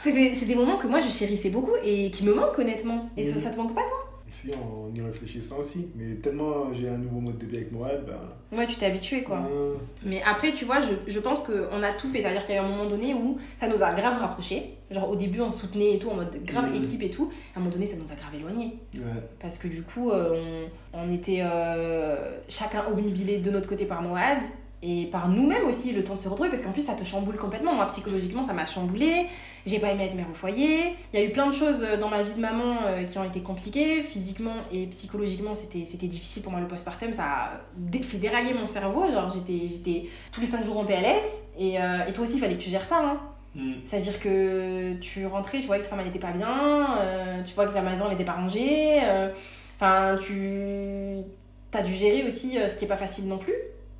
[0.03, 3.09] c'est des moments que moi, je chérissais beaucoup et qui me manquent honnêtement.
[3.17, 3.41] Et ça, Mhm.
[3.41, 4.11] ça te manque pas, toi?
[4.31, 5.87] Si, en y réfléchissant aussi.
[5.95, 8.57] Mais tellement j'ai un nouveau mode de vie avec Mourad, ben.
[8.57, 9.39] Ouais, tu t'es habitué, quoi.
[9.49, 12.21] euh, Mais après, tu vois, je, je pense qu'on a tout fait.
[12.21, 14.74] C'est-à-dire qu'il y a eu un moment donné où ça nous a grave rapprochés.
[14.91, 17.31] Genre, au début, on se soutenait et tout, en mode grave équipe et tout.
[17.55, 18.77] À un moment donné, ça nous a grave éloignés.
[18.95, 19.01] ouais.
[19.39, 22.15] Parce que du coup, euh, on, on était euh,
[22.49, 24.37] chacun obnubilé de notre côté par Moad
[24.83, 26.49] et par nous-mêmes aussi, le temps de se retrouver.
[26.49, 27.73] Parce qu'en plus, ça te chamboule complètement.
[27.73, 29.25] Moi, psychologiquement, ça m'a chamboulé.
[29.65, 30.93] J'ai pas aimé être mère au foyer.
[31.11, 33.23] Il y a eu plein de choses dans ma vie de maman euh, qui ont
[33.23, 34.03] été compliquées.
[34.03, 37.11] Physiquement et psychologiquement, c'était c'était difficile pour moi le postpartum.
[37.13, 39.09] Ça a dé- fait dérailler mon cerveau.
[39.09, 41.23] Genre, j'étais j'étais tous les 5 jours en PLS.
[41.57, 42.99] Et, euh, et toi aussi, il fallait que tu gères ça.
[43.03, 43.19] Hein.
[43.55, 43.73] Mm.
[43.85, 47.53] C'est-à-dire que tu rentrais, tu voyais que ta femme elle était pas bien, euh, tu
[47.55, 48.99] vois que la maison elle était pas rangée.
[49.03, 49.29] euh,
[49.77, 51.17] Enfin, tu
[51.73, 53.53] as dû gérer aussi euh, ce qui est pas facile non plus.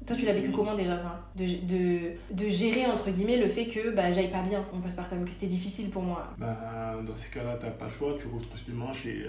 [0.08, 0.54] Toi, tu l'as vécu Mhm.
[0.56, 1.20] comment déjà ça?
[1.36, 2.00] De, de,
[2.32, 5.48] de gérer entre guillemets le fait que bah, j'aille pas bien en postpartum, que c'était
[5.48, 6.28] difficile pour moi.
[6.38, 9.26] Bah, dans ces cas-là, t'as pas le choix, tu retrousses les manches et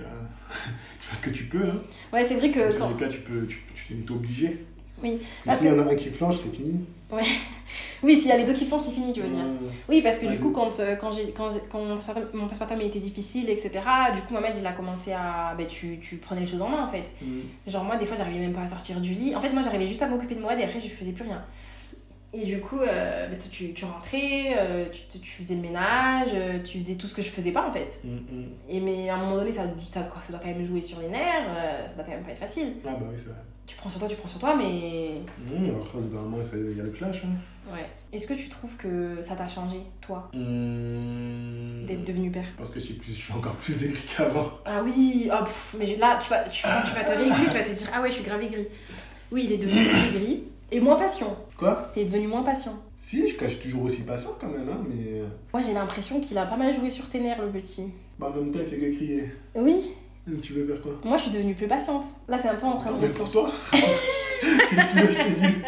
[1.00, 1.64] tu fais ce que tu peux.
[1.64, 1.76] Hein.
[2.12, 2.92] Ouais, c'est vrai que Dans quand.
[2.92, 4.66] tous les cas, tu peux, tu, tu t'es obligé.
[5.02, 6.84] Oui, Parce que s'il y en a un qui flanche, c'est fini.
[8.02, 9.44] oui s'il y a les deux qui font, c'est fini, tu veux dire.
[9.44, 9.70] Ouais.
[9.88, 11.98] Oui, parce que Ouais, du coup, quand, euh, quand, j'ai, quand, quand mon
[12.32, 13.70] mon postpartum était difficile, etc.,
[14.14, 15.54] du coup, Mohamed, il a commencé à.
[15.56, 17.04] Ben, tu, tu prenais les choses en main en fait.
[17.22, 17.40] Mm.
[17.66, 19.34] Genre moi des fois j'arrivais même pas à sortir du lit.
[19.34, 21.44] En fait moi j'arrivais juste à m'occuper de moi et après je faisais plus rien.
[22.32, 26.34] Et du coup euh, bah, tu, tu rentrais, euh, tu, tu faisais le ménage,
[26.64, 28.00] tu faisais tout ce que je faisais pas en fait.
[28.04, 28.48] Mm, mm.
[28.68, 31.08] Et mais à un moment donné ça, ça, ça doit quand même jouer sur les
[31.08, 31.46] nerfs,
[31.88, 32.74] ça doit quand même pas être facile.
[32.84, 33.38] Ah bah oui, c'est vrai.
[33.66, 35.20] Tu prends sur toi, tu prends sur toi mais...
[35.66, 37.22] Alors après, au bout d'un moment, il y a le clash.
[37.24, 37.72] Hein.
[37.72, 37.86] Ouais.
[38.12, 41.86] Est-ce que tu trouves que ça t'a changé toi Mm.
[41.86, 42.46] d'être devenu père?
[42.56, 44.50] Pense que je suis, plus, je suis encore plus aigri qu'avant.
[44.64, 47.56] Ah oui, oh, pff, mais là tu vas, tu, quand tu vas te réaigrir, tu
[47.56, 48.66] vas te dire ah ouais je suis grave aigri.
[49.32, 51.36] Oui il est devenu plus aigri et moins patient.
[51.56, 51.90] Quoi?
[51.94, 52.78] T'es devenu moins patient.
[52.98, 56.38] Si, je cache toujours aussi patient quand même, hein, mais euh, Moi j'ai l'impression qu'il
[56.38, 57.92] a pas mal joué sur tes nerfs le petit.
[58.18, 59.24] bah, en même temps, il fait que crier.
[59.54, 59.92] Oui,
[60.42, 62.04] Tu veux faire quoi moi je suis devenue plus patiente.
[62.28, 65.12] Là c'est un peu en train de Mais pour toi Qu'est-ce que tu veux que
[65.12, 65.62] je te dise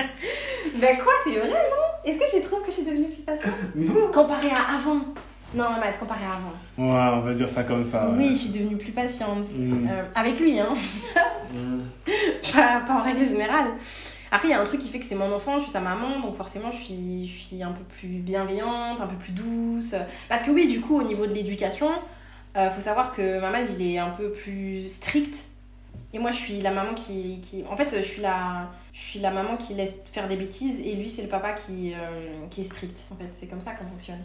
[0.80, 2.04] Ben quoi, c'est vrai non?
[2.04, 3.54] Est-ce que tu trouves que je suis devenue plus patiente?
[3.76, 5.00] Non Comparé à avant.
[5.54, 6.52] Non Mamat, comparé à avant.
[6.76, 8.10] Ouais, on va dire ça comme ça.
[8.16, 9.46] Oui, je suis devenue plus patiente.
[9.56, 9.88] Mm.
[9.88, 10.74] Euh, avec lui, hein.
[11.54, 12.10] Mm.
[12.52, 13.68] pas, pas en règle générale.
[14.30, 15.80] Après, il y a un truc qui fait que c'est mon enfant, je suis sa
[15.80, 19.94] maman, donc forcément, je suis, je suis un peu plus bienveillante, un peu plus douce.
[20.28, 21.88] Parce que oui, du coup, au niveau de l'éducation,
[22.58, 25.44] euh, faut savoir que Mamad, il est un peu plus strict.
[26.12, 27.40] Et moi, je suis la maman qui...
[27.40, 27.64] qui...
[27.70, 28.70] En fait, je suis, la...
[28.92, 31.92] je suis la maman qui laisse faire des bêtises, et lui, c'est le papa qui,
[31.94, 32.98] euh, qui est strict.
[33.12, 34.20] En fait, c'est comme ça qu'on fonctionne.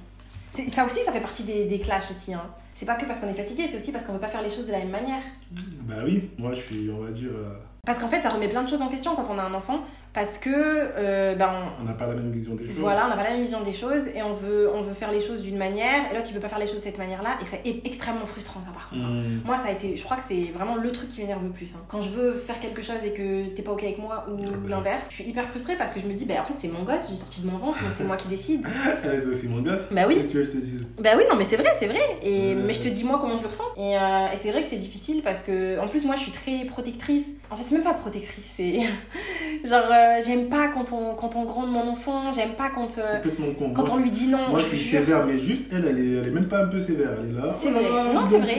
[0.51, 2.33] Ça aussi, ça fait partie des, des clashs aussi.
[2.33, 2.45] Hein.
[2.75, 4.49] C'est pas que parce qu'on est fatigué, c'est aussi parce qu'on veut pas faire les
[4.49, 5.21] choses de la même manière.
[5.51, 7.55] Bah oui, moi je suis, on va dire, euh,
[7.85, 9.81] Parce qu'en fait, ça remet plein de choses en question quand on a un enfant,
[10.13, 11.49] parce que euh, ben,
[11.81, 12.77] on- n'a pas la même vision des choses.
[12.77, 15.11] voilà, on n'a pas la même vision des choses et on veut, on veut faire
[15.11, 17.31] les choses d'une manière, et l'autre il veut pas faire les choses de cette manière-là,
[17.41, 19.01] et c'est extrêmement frustrant ça par contre.
[19.03, 19.09] hein.
[19.25, 19.41] Mm.
[19.43, 21.73] Moi, ça a été, je crois que c'est vraiment le truc qui m'énerve le plus.
[21.75, 21.79] hein.
[21.89, 24.69] Quand je veux faire quelque chose et que t'es pas ok avec moi ou Ah
[24.69, 26.83] l'inverse, je suis hyper frustrée parce que je me dis, bah en fait, c'est mon
[26.83, 28.65] gosse, j'ai de mon ventre, donc c'est moi qui décide.
[29.03, 29.87] Ouais, c'est aussi mon gosse.
[29.91, 30.25] Bah oui.
[30.31, 30.87] Tu veux que je te dise?
[31.01, 31.99] Bah oui, non, mais c'est vrai, c'est vrai.
[32.21, 32.55] Et.
[32.55, 33.65] Mais je te dis moi comment je le ressens.
[33.75, 36.31] Et, euh, et c'est vrai que c'est difficile parce que, en plus, moi je suis
[36.31, 37.27] très protectrice.
[37.53, 38.79] En fait, c'est même pas protectrice, c'est.
[39.63, 43.19] Genre, euh, j'aime pas quand on, quand on gronde mon enfant, j'aime pas quand, euh,
[43.59, 43.73] con.
[43.75, 44.49] quand on lui dit non.
[44.49, 46.79] Moi je suis sévère, mais juste elle, elle est, elle est même pas un peu
[46.79, 47.11] sévère.
[47.19, 47.53] Elle est là.
[47.53, 48.11] C'est oh vrai.
[48.11, 48.55] Non, c'est vrai,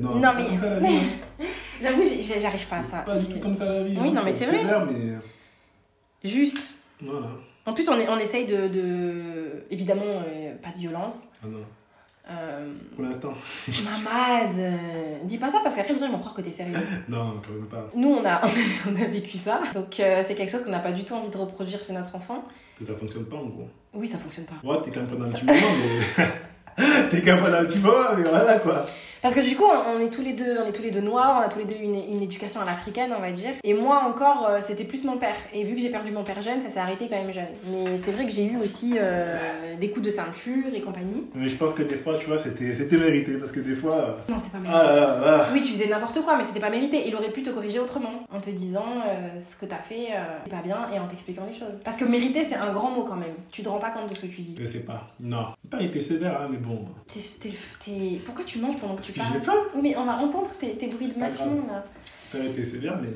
[0.00, 1.00] Non, Non, mais- hein.
[1.80, 2.02] J'avoue,
[2.40, 2.98] j'arrive pas à ça.
[2.98, 3.96] Pas du tout comme ça la vie.
[4.00, 4.12] Oui, hein.
[4.12, 4.58] non, mais c'est vrai.
[4.58, 6.74] sévère, mais Juste.
[7.00, 7.28] voilà.
[7.64, 8.66] En plus, on, est, on essaye de.
[8.66, 11.22] de- Évidemment, euh, pas de violence.
[11.44, 11.58] Ah non,
[12.30, 13.32] Euh, pour l'instant.
[13.84, 16.76] Mamad, euh, dis pas ça parce qu'après les gens ils vont croire que t'es sérieux.
[17.08, 17.88] Non, quand même pas.
[17.96, 18.40] Nous, on a,
[18.88, 19.60] on a vécu ça.
[19.74, 22.14] Donc, euh, c'est quelque chose qu'on n'a pas du tout envie de reproduire chez notre
[22.14, 22.44] enfant.
[22.78, 23.68] Que ça fonctionne pas en gros.
[23.92, 24.54] Oui, ça fonctionne pas.
[24.62, 25.60] Ouais, t'es quand même pendant un petit moment,
[26.16, 26.24] mais.
[27.10, 28.86] T'es capable d'un petit moment, mais voilà quoi.
[29.20, 29.62] Parce que du coup,
[29.94, 31.64] on est tous les deux, on est tous les deux noirs, on a tous les
[31.64, 33.52] deux une, une éducation à l'africaine, on va dire.
[33.62, 35.36] Et moi encore, euh, c'était plus mon père.
[35.54, 37.46] Et vu que j'ai perdu mon père jeune, ça s'est arrêté quand même jeune.
[37.70, 41.28] Mais c'est vrai que j'ai eu aussi euh, des coups de ceinture et compagnie.
[41.36, 43.94] Mais je pense que des fois, tu vois, c'était c'était mérité parce que des fois.
[43.94, 44.80] euh, Non, c'est pas mérité.
[44.82, 45.46] Ah là là là.
[45.52, 47.04] Oui, tu faisais n'importe quoi, mais c'était pas mérité.
[47.06, 48.86] Il aurait pu te corriger autrement, en te disant
[49.38, 50.08] ce que t'as fait,
[50.44, 51.78] c'est pas bien, et en t'expliquant les choses.
[51.84, 53.34] Parce que mériter, c'est un grand mot quand même.
[53.52, 54.56] Tu te rends pas compte de ce que tu dis.
[54.60, 55.06] Je sais pas.
[55.20, 55.46] Non.
[55.70, 56.84] Pas été sévère, hein, mais bon.
[57.06, 59.54] T'es- t'es- t'es- Pourquoi tu manges pendant que Parce tu que parles j'ai faim.
[59.82, 61.36] Mais on va entendre tes, tes bruits de grave.
[61.68, 61.84] là.
[62.32, 63.08] Pas été sévère, mais.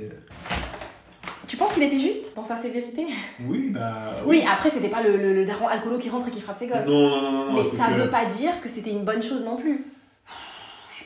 [1.48, 3.06] Tu penses qu'il était juste dans sa sévérité?
[3.46, 4.14] Oui, bah.
[4.26, 6.66] Oui, après, c'était pas le, le, le daron alcoolo qui rentre et qui frappe ses
[6.66, 6.88] Non, gosses.
[6.88, 7.52] non, non, non.
[7.54, 9.84] mais c'est ça que veut pas dire que c'était une bonne chose non plus.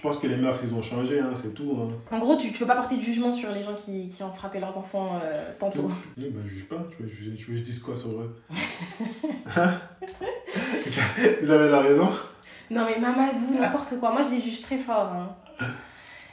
[0.01, 1.77] Je pense que les mœurs, ils ont changé, hein, c'est tout.
[1.79, 1.89] Hein.
[2.11, 4.33] En gros, tu, tu veux pas porter de jugement sur les gens qui, qui ont
[4.33, 5.91] frappé leurs enfants euh, tantôt.
[6.17, 6.83] Oui, bah, je juge pas.
[6.97, 8.35] Tu veux, veux que je dise quoi sur eux
[9.59, 9.75] Hein
[11.43, 12.09] Vous avez la raison
[12.71, 14.11] Non, mais Mamadou, n'importe quoi.
[14.13, 15.13] Moi, je les juge très fort.
[15.13, 15.37] hein.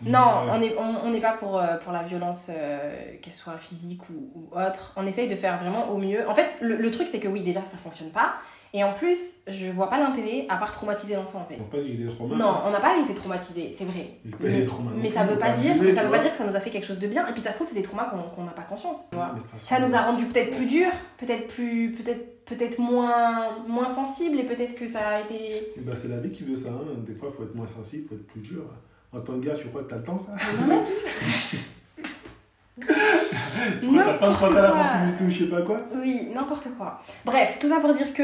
[0.01, 4.03] Non, on n'est on, on pas pour, euh, pour la violence, euh, qu'elle soit physique
[4.09, 4.93] ou, ou autre.
[4.95, 6.26] On essaye de faire vraiment au mieux.
[6.30, 8.36] En fait, le, le truc, c'est que oui, déjà, ça fonctionne pas.
[8.74, 11.57] Et en plus, je vois pas l'intérêt à part traumatiser l'enfant, en fait.
[11.59, 12.38] On pas qu'il est trop mal.
[12.38, 14.11] Non, on n'a pas été traumatisé, c'est vrai.
[14.39, 16.55] Mais, mais non ça veut pas dire, abuser, ça veut pas dire que ça nous
[16.55, 17.26] a fait quelque chose de bien.
[17.28, 19.30] Et puis ça se trouve, c'est des traumas qu'on n'a pas conscience, tu vois.
[19.34, 22.80] Mais de toute façon, Ça nous a rendu peut-être plus durs, peut-être plus, peut-être, peut-être
[22.80, 25.72] moins, moins sensibles et peut-être que ça a été.
[25.78, 26.70] eh ben, c'est la vie qui veut ça.
[26.70, 26.86] hein.
[27.05, 28.63] Des fois, il faut être moins sensible, il faut être plus dur.
[29.13, 30.84] En tant que gars, tu crois que t'as le temps, ça Mamadou.
[32.80, 33.37] Tu crois que T'as pas le
[33.84, 34.78] N'importe quoi.
[35.22, 37.02] ou je sais pas quoi Oui, n'importe quoi.
[37.26, 38.24] Bref, tout ça pour dire que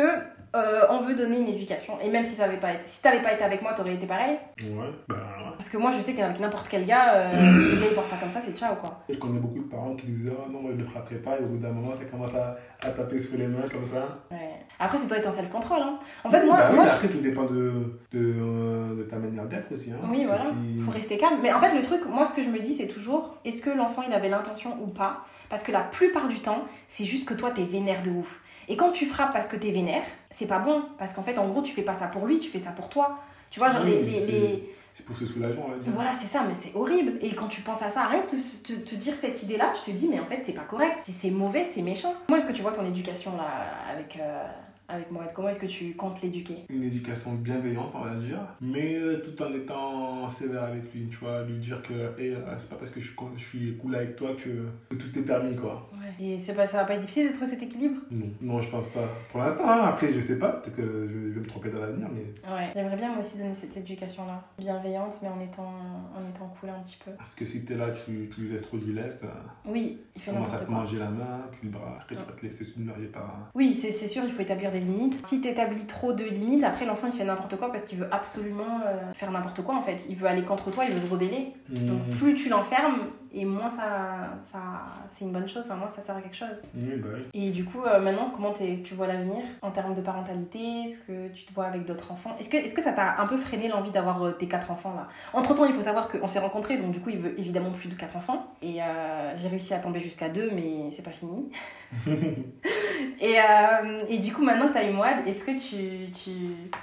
[0.55, 1.99] euh, on veut donner une éducation.
[2.03, 4.05] Et même si ça avait pas été, si t'avais pas été avec moi, t'aurais été
[4.05, 4.37] pareil.
[4.61, 5.42] Ouais, bah ouais.
[5.57, 7.31] Parce que moi, je sais qu'avec n'importe quel gars, euh,
[7.61, 8.99] si le gars il porte pas comme ça, c'est ciao quoi.
[9.09, 11.39] Je connais beaucoup de parents qui disaient Oh non, moi, je le frapperai pas.
[11.39, 14.19] Et au bout d'un moment, ça commence à, à taper sur les mains comme ça.
[14.31, 14.51] Ouais.
[14.79, 15.79] Après, c'est toi être un self-control.
[15.81, 15.99] Hein.
[16.23, 19.15] En fait, moi, Bah oui, moi je- après, tout dépend de, de, euh, de ta
[19.17, 19.91] manière d'être aussi.
[19.91, 20.41] Hein, Oui, voilà.
[20.41, 21.37] si- faut rester calme.
[21.41, 23.69] Mais en fait, le truc, moi, ce que je me dis, c'est toujours est-ce que
[23.69, 25.25] l'enfant il avait l'intention ou pas?
[25.49, 28.39] Parce que la plupart du temps, c'est juste que toi, t'es vénère de ouf.
[28.67, 30.83] Et quand tu frappes parce que t'es vénère, c'est pas bon.
[30.97, 32.89] Parce qu'en fait, en gros, tu fais pas ça pour lui, tu fais ça pour
[32.89, 33.17] toi.
[33.51, 35.91] Tu vois, genre, Oui, les, les- C'est pour se soulager, on.
[35.91, 37.13] Voilà, c'est ça, mais c'est horrible.
[37.21, 40.07] Et quand tu penses à ça, rien que te, dire cette idée-là, tu te dis,
[40.07, 40.99] mais en fait, c'est pas correct.
[41.11, 42.13] C'est mauvais, c'est méchant.
[42.27, 43.47] Comment est-ce que tu vois ton éducation là,
[43.91, 44.47] avec, euh,
[44.87, 46.65] avec Mohamed Comment est-ce que tu comptes l'éduquer?
[46.69, 51.17] Une éducation bienveillante, on va dire, mais euh, tout en étant sévère avec lui, tu
[51.17, 54.31] vois, lui dire que hey, euh, c'est pas parce que je suis, cool avec toi
[54.35, 55.89] que, tout est permis, quoi.
[55.93, 56.25] Ouais.
[56.25, 58.01] Et c'est pas, ça va pas être difficile de trouver cet équilibre?
[58.11, 59.07] Non, non, je pense pas.
[59.31, 62.07] Pour l'instant, hein, après, je sais pas, peut-être que je vais me tromper dans l'avenir,
[62.13, 64.43] mais Ouais, j'aimerais bien moi aussi donner cette éducation-là.
[64.57, 65.73] Bienveillante, mais en étant,
[66.15, 67.11] en étant cool un petit peu.
[67.17, 69.27] parce que si t'es là, tu, tu lui laisses trop, je lui laisse, euh,
[69.65, 70.81] Oui, il fait tu commences à n'importe te quoi.
[70.81, 73.49] manger la main, puis le bras, après, tu vas te laisser submerger par.
[73.55, 75.25] Oui, c'est c'est sûr, il faut établir des limites.
[75.25, 78.07] Si tu établis trop de limites, après l'enfant il fait n'importe quoi parce qu'il veut
[78.11, 80.05] absolument euh, faire n'importe quoi en fait.
[80.09, 81.53] Il veut aller contre toi, il veut se rebeller.
[81.69, 82.11] Donc Mmh.
[82.17, 82.99] plus tu l'enfermes,
[83.33, 84.59] et moins ça, ça
[85.09, 86.61] c'est une bonne chose, enfin, moins ça sert à quelque chose.
[86.75, 87.21] Oui, bah oui.
[87.33, 91.29] Et du coup, euh, maintenant, comment tu vois l'avenir en termes de parentalité Est-ce que
[91.33, 92.35] tu te vois avec d'autres enfants?
[92.39, 94.93] Est-ce que, est que ça t'a un peu freiné l'envie d'avoir euh, tes quatre enfants
[94.95, 95.07] là?
[95.33, 97.89] Entre temps, il faut savoir qu'on s'est rencontrés, donc du coup, il veut évidemment plus
[97.89, 98.53] de quatre enfants.
[98.61, 101.49] Et euh, j'ai réussi à tomber jusqu'à deux, mais c'est pas fini.
[103.21, 103.35] et,
[104.09, 106.31] et du coup, maintenant que t'as eu Moad, est-ce que tu, tu.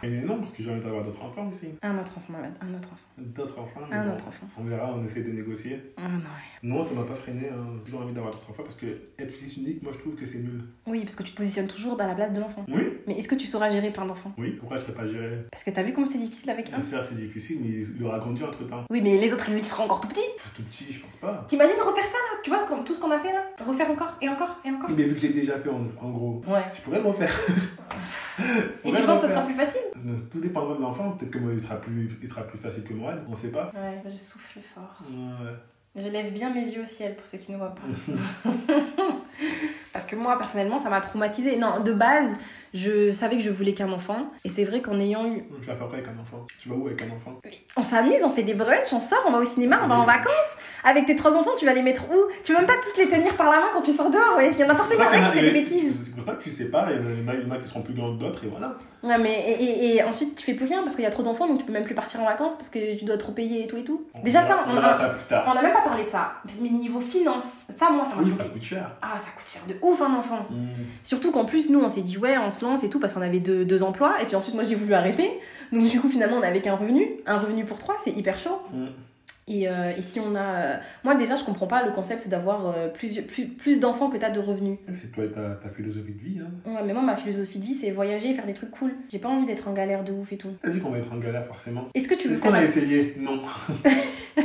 [0.03, 1.68] Mais non, parce que j'ai envie d'avoir d'autres enfants aussi.
[1.82, 3.05] Un autre enfant, Mohamed, un autre enfant.
[3.18, 4.46] D'autres enfants, Un bon, autre enfant.
[4.59, 5.92] on verra, on essaie de négocier.
[5.96, 6.20] Ah, non.
[6.62, 7.64] Non, ça m'a pas freiné, hein.
[7.78, 8.86] j'ai toujours envie d'avoir d'autres enfants parce que
[9.18, 10.62] être fils unique, moi je trouve que c'est nul.
[10.86, 12.64] Oui, parce que tu te positionnes toujours dans la place de l'enfant.
[12.68, 14.32] Oui, Mais est-ce que tu sauras gérer plein d'enfants?
[14.38, 15.38] Oui, pourquoi je serais pas géré?
[15.51, 16.82] Parce que t'as vu comment c'était difficile avec un?
[16.82, 18.84] C'est difficile, mais il aura grandi entre temps.
[18.91, 20.20] Oui, mais les autres, ils seront encore tout petits.
[20.55, 21.45] Tout petit, je pense pas.
[21.49, 22.38] T'imagines refaire ça là?
[22.43, 23.45] Tu vois ce tout ce qu'on a fait là?
[23.66, 26.43] Refaire encore et encore et encore Mais vu que j'ai déjà fait en, en gros,
[26.47, 26.62] Ouais.
[26.74, 27.30] je pourrais le refaire.
[28.84, 29.80] Et tu penses que ça sera plus facile?
[30.30, 32.95] Tout dépendra de l'enfant, peut-être que moi il sera plus, il sera plus facile que
[32.95, 33.70] moi, on sait pas.
[33.74, 35.03] Ouais, je souffle fort.
[35.11, 35.53] Ouais.
[35.97, 37.82] Je lève bien mes yeux au ciel pour ceux qui ne voient pas.
[39.93, 41.57] Parce que moi, personnellement, ça m'a traumatisée.
[41.57, 42.36] Non, de base,
[42.72, 44.30] je savais que je voulais qu'un enfant.
[44.45, 45.43] Et c'est vrai qu'en ayant eu.
[45.61, 46.47] Tu vas faire quoi avec un enfant?
[46.61, 47.41] Tu vas où avec un enfant?
[47.76, 50.05] On s'amuse, on fait des brunchs, on sort, on va au cinéma, on va en
[50.05, 50.57] vacances.
[50.85, 52.16] Avec tes trois enfants, tu vas les mettre où?
[52.43, 54.51] Tu veux même pas tous les tenir par la main quand tu sors dehors, ouais.
[54.53, 56.03] Il y en a forcément un qui fait a- des bêtises.
[56.05, 57.59] C'est pour ça que tu sépares, il y en a- il y en a, a
[57.59, 58.74] qui seront plus grands que d'autres, et voilà.
[59.03, 61.22] Ouais, mais et, et- et ensuite, tu fais plus rien parce qu'il y a trop
[61.22, 63.64] d'enfants, donc tu peux même plus partir en vacances parce que tu dois trop payer
[63.64, 64.03] et tout et tout.
[64.22, 65.47] Déjà, ça, on a- ça plus tard.
[65.51, 66.33] On n'a même pas parlé de ça.
[66.62, 68.91] Mais niveau finance, ça, moi, ça m'a Oui, ça coûte cher.
[69.01, 70.47] Ah, ça coûte cher de ouf un enfant.
[70.51, 70.66] Mm.
[71.03, 73.22] Surtout qu'en plus, nous, on s'est dit, ouais, on se lance et tout parce qu'on
[73.22, 74.20] avait deux, deux emplois.
[74.20, 75.31] Et puis ensuite, moi, j'ai voulu arrêter.
[75.72, 77.07] Donc, du coup, finalement, on n'avait qu'un revenu.
[77.26, 78.61] Un revenu pour trois, c'est hyper chaud.
[78.72, 78.87] Mm.
[79.53, 80.55] Et, euh, et si on a.
[80.55, 84.16] euh, Moi, déjà, je comprends pas le concept d'avoir euh, plus, plus, plus d'enfants que
[84.16, 84.78] t'as de revenus.
[84.92, 86.38] C'est toi et ta, ta philosophie de vie.
[86.40, 86.51] Hein.
[86.70, 88.92] Ouais, mais moi, ma philosophie de vie, c'est voyager, faire des trucs cool.
[89.11, 90.51] J'ai pas envie d'être en galère de ouf et tout.
[90.62, 91.88] T'as dit qu'on va être en galère forcément.
[91.94, 93.16] Est-ce que tu veux Est-ce qu'on a essayé?
[93.18, 93.42] Non.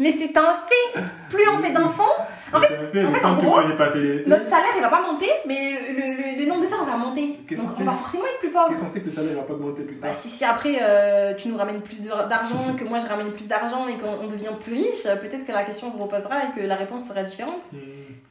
[0.00, 2.04] Mais c'est un fait Plus on fait d'enfants,
[2.52, 5.28] En fait- fait, en fait, en gros, pas fait notre salaire il va pas monter,
[5.46, 7.38] mais le, le- le nombre de charges va monter.
[7.56, 8.68] Donc on va forcément être plus pauvre.
[8.68, 10.78] Qu'est-ce qu'on sait que le salaire va pas augmenter plus tard Bah, si, si après
[10.80, 14.26] euh, tu nous ramènes plus d'argent, que moi je ramène plus d'argent et qu'on on
[14.28, 17.22] devient plus riche, euh, peut-être que la question se reposera et que la réponse sera
[17.24, 17.62] différente.
[17.72, 17.78] Hmm.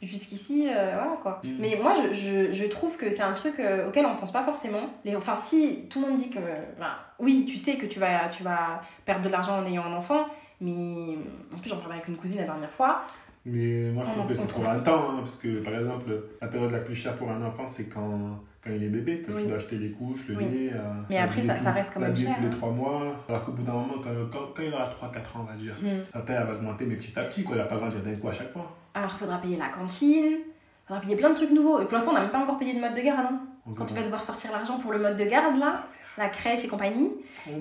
[0.01, 1.41] Jusqu'ici, euh, voilà quoi.
[1.43, 1.49] Mm.
[1.59, 4.43] Mais moi je, je, je trouve que c'est un truc euh, auquel on pense pas
[4.43, 4.91] forcément.
[5.03, 6.38] Les, enfin, si tout le monde dit que.
[6.80, 9.93] bah, oui, tu sais que tu vas, tu vas perdre de l'argent en ayant un
[9.93, 10.28] enfant,
[10.62, 11.18] mais
[11.53, 13.01] en plus j'en parlais avec une cousine la dernière fois.
[13.45, 16.72] Mais moi je trouve que c'est un temps, hein, parce que par exemple, la période
[16.72, 19.43] la plus chère pour un enfant c'est quand, quand il est bébé, quand Oui.
[19.43, 20.43] tu dois acheter les couches, le Oui.
[20.43, 20.72] lait.
[20.74, 20.80] euh,
[21.10, 22.51] Mais après, ça- l'habiller ça reste quand même cher, tous les hein.
[22.51, 23.16] 3 mois.
[23.30, 25.76] Alors qu'au bout d'un moment, quand, quand, quand il aura 3-4 ans, on va dire,
[25.82, 26.01] Hmm.
[26.12, 28.28] sa taille va augmenter, mais petit à petit, quoi, il va pas grandir d'un coup
[28.28, 28.76] à chaque fois.
[28.93, 31.80] Alors il faudra payer la cantine, il faudra payer plein de trucs nouveaux.
[31.80, 33.20] Et pour l'instant on n'a même pas encore payé de mode de garde.
[33.32, 33.39] Hein.
[33.78, 35.86] Quand tu vas devoir sortir l'argent pour le mode de garde là,
[36.18, 37.11] la crèche et compagnie.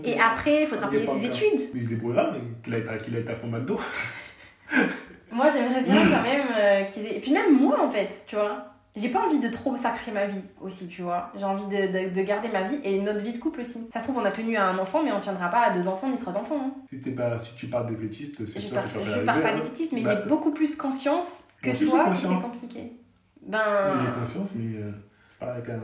[0.04, 1.68] Et après il faudra payer ses études.
[1.74, 3.78] Mais il se débrouillera, qu'il aille ta- qu'il aille ta fond McDo.
[5.32, 7.16] Moi, j'aimerais bien quand même euh, qu'ils aient.
[7.16, 8.72] Et puis, même moi, en fait, tu vois.
[8.94, 11.30] J'ai pas envie de trop sacrer ma vie aussi, tu vois.
[11.36, 13.86] J'ai envie de, de- de garder ma vie et notre vie de couple aussi.
[13.92, 15.86] Ça se trouve, on a tenu à un enfant, mais on tiendra pas à deux
[15.86, 16.58] enfants ni trois enfants.
[16.58, 16.72] hein.
[16.90, 19.32] Si, t'es pas, si tu parles défaitiste, c'est Je sûr que tu je arriver, pas
[19.34, 19.54] hein.
[19.54, 22.92] défaitiste, mais Bah, j'ai beaucoup plus conscience que j'ai toi que c'est compliqué.
[23.42, 24.14] J'ai Ben.
[24.18, 24.90] conscience, mais euh,
[25.38, 25.80] pas avec un.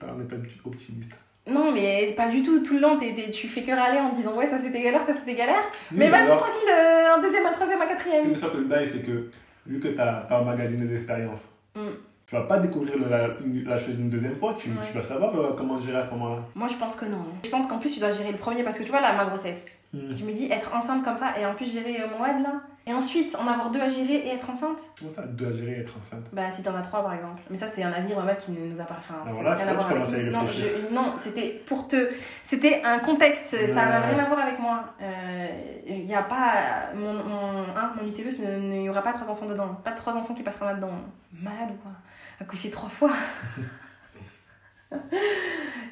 [0.00, 0.34] Pas un état
[0.64, 1.12] optimiste.
[1.46, 2.62] Non, mais pas du tout.
[2.62, 5.04] Tout le long, t'es- t'es- tu fais que râler en disant ouais, ça c'était galère,
[5.04, 5.62] ça c'était galère.
[5.92, 8.30] Mais Oui, vas-y, alors, tranquille, euh, un deuxième, un troisième, un quatrième.
[8.30, 9.30] Mais ça que le bail, c'est que
[9.66, 11.80] vu que tu as, emmagasiné des expériences, Mm.
[12.26, 13.28] tu vas pas découvrir le- la,
[13.70, 14.76] la chose une deuxième fois, tu, Ouais.
[14.86, 16.42] tu vas savoir euh, comment gérer à ce moment-là.
[16.54, 17.24] Moi, je pense que non.
[17.44, 19.26] Je pense qu'en plus, tu dois gérer le premier parce que tu vois, là, ma
[19.26, 19.66] grossesse.
[19.92, 19.98] Mm.
[20.16, 22.62] Je me dis, être enceinte comme ça et en plus gérer euh, mon WAD là.
[22.86, 24.76] Et ensuite, en avoir deux à gérer et être enceinte.
[24.98, 27.40] Comment ça, de gérer être enceinte Bah, si t'en as trois par exemple.
[27.48, 28.96] Mais ça, c'est un avenir Mohamed qui ne nous a pas.
[28.98, 30.30] Enfin, Ah, voilà, n'a tu rien à voir avec à.
[30.30, 32.10] Non, je- non c'était pour te.
[32.44, 34.84] C'était un contexte, ça n'a rien à voir avec moi.
[35.00, 35.48] Euh,
[35.86, 36.90] Il n'y a pas.
[36.94, 39.74] Mon, mon, hein, mon utérus, il n'y aura pas trois enfants dedans.
[39.82, 40.90] Pas de trois enfants qui passeront là-dedans.
[41.32, 41.92] Malade ou quoi?
[42.40, 43.12] Accoucher trois fois?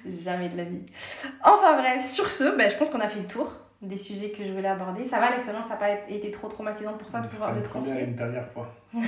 [0.06, 0.82] Jamais de la vie.
[1.42, 4.44] Enfin bref, sur ce, ben, je pense qu'on a fait le tour des sujets que
[4.44, 5.04] je voulais aborder.
[5.04, 7.68] Ça va, l'expérience n'a pas été trop traumatisante pour toi de pouvoir pas de te
[7.68, 8.72] confier une dernière fois.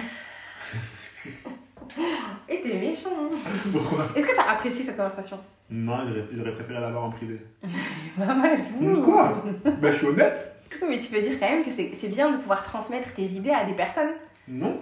[2.48, 3.10] Et t'es méchant.
[3.72, 4.08] Pourquoi?
[4.16, 5.38] Est-ce que t'as apprécié cette conversation?
[5.70, 5.98] Non,
[6.34, 7.40] j'aurais- préféré l'avoir en privé.
[8.18, 9.42] Mamadou Quoi?
[9.64, 12.36] Ben, je suis honnête Oui, mais tu peux dire quand même que c'est bien de
[12.36, 14.12] pouvoir transmettre tes idées à des personnes.
[14.46, 14.78] Non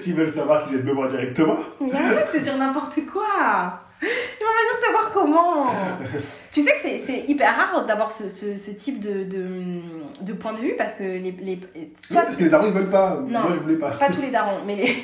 [0.00, 1.58] S'ils veulent savoir qui j'ai me voir directement.
[1.80, 3.80] Mais arrête de dire n'importe quoi
[4.38, 5.66] Tu vas pas dire te voir comment
[6.50, 9.46] Tu sais que c'est- hyper rare d'avoir ce, ce, ce type de, de,
[10.20, 11.30] de point de vue parce que les...
[11.40, 11.60] les
[11.96, 13.20] soit Parce que les darons ils veulent pas.
[13.26, 13.40] Non.
[13.40, 13.90] Moi je voulais pas.
[13.90, 14.96] pas tous les darons, mais les...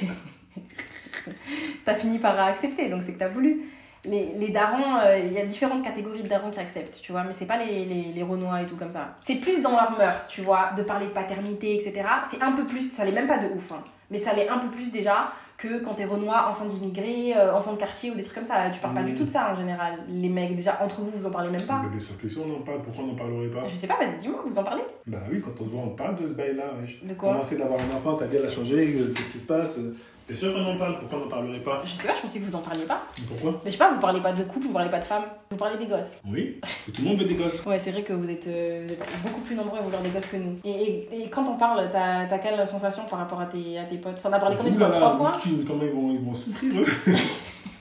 [1.85, 3.63] t'as fini par accepter, donc c'est que t'as voulu.
[4.05, 7.25] Les, les darons, euh, il y a différentes catégories de darons qui acceptent, tu vois,
[7.25, 9.17] mais c'est pas les, les, les renois et tout comme ça.
[9.23, 12.07] C'est plus dans leurs mœurs, tu vois, de parler de paternité, etc.
[12.31, 14.59] C'est un peu plus, ça l'est même pas de ouf, hein, mais ça l'est un
[14.59, 18.23] peu plus déjà que quand t'es renois, enfant d'immigrés, euh, enfant de quartier ou des
[18.23, 18.71] trucs comme ça.
[18.71, 19.95] Tu parles pas du tout de ça en général.
[20.09, 21.81] Les mecs, déjà, entre vous, vous en parlez même pas.
[21.83, 23.67] Ben, bien sûr que si on en parle, pourquoi on n'en parlerait pas?
[23.67, 25.91] Je sais pas, vas-y, dis-moi, vous en parlez Bah oui, quand on se voit, on
[25.91, 26.75] parle de ce bail-là.
[27.03, 27.33] De quoi?
[27.33, 29.77] Commencer d'avoir un enfant, ta vie elle a changé, euh, qu'est-ce qui se passe?
[30.29, 30.99] T'es sûr qu'on en parle?
[30.99, 31.81] Pourquoi on n'en parlerait pas?
[31.87, 33.01] Je sais pas, je pensais que vous en parliez pas.
[33.27, 33.63] Pourquoi?
[33.65, 35.57] Mais je sais pas, vous parlez pas de couple, vous parlez pas de femme, vous
[35.57, 36.19] parlez des gosses.
[36.31, 36.61] Oui,
[36.93, 37.65] tout le monde veut des gosses.
[37.65, 40.11] Ouais, c'est vrai que vous êtes, euh, vous êtes beaucoup plus nombreux à vouloir des
[40.11, 40.57] gosses que nous.
[40.65, 43.97] Et, et, et quand on parle, t'as quelle sensation par rapport à tes, à tes
[43.97, 44.21] potes?
[44.23, 44.89] T'en as parlé combien de fois?
[44.91, 45.39] Trois fois?
[45.67, 46.87] Comment ils vont, ils vont souffrir eux.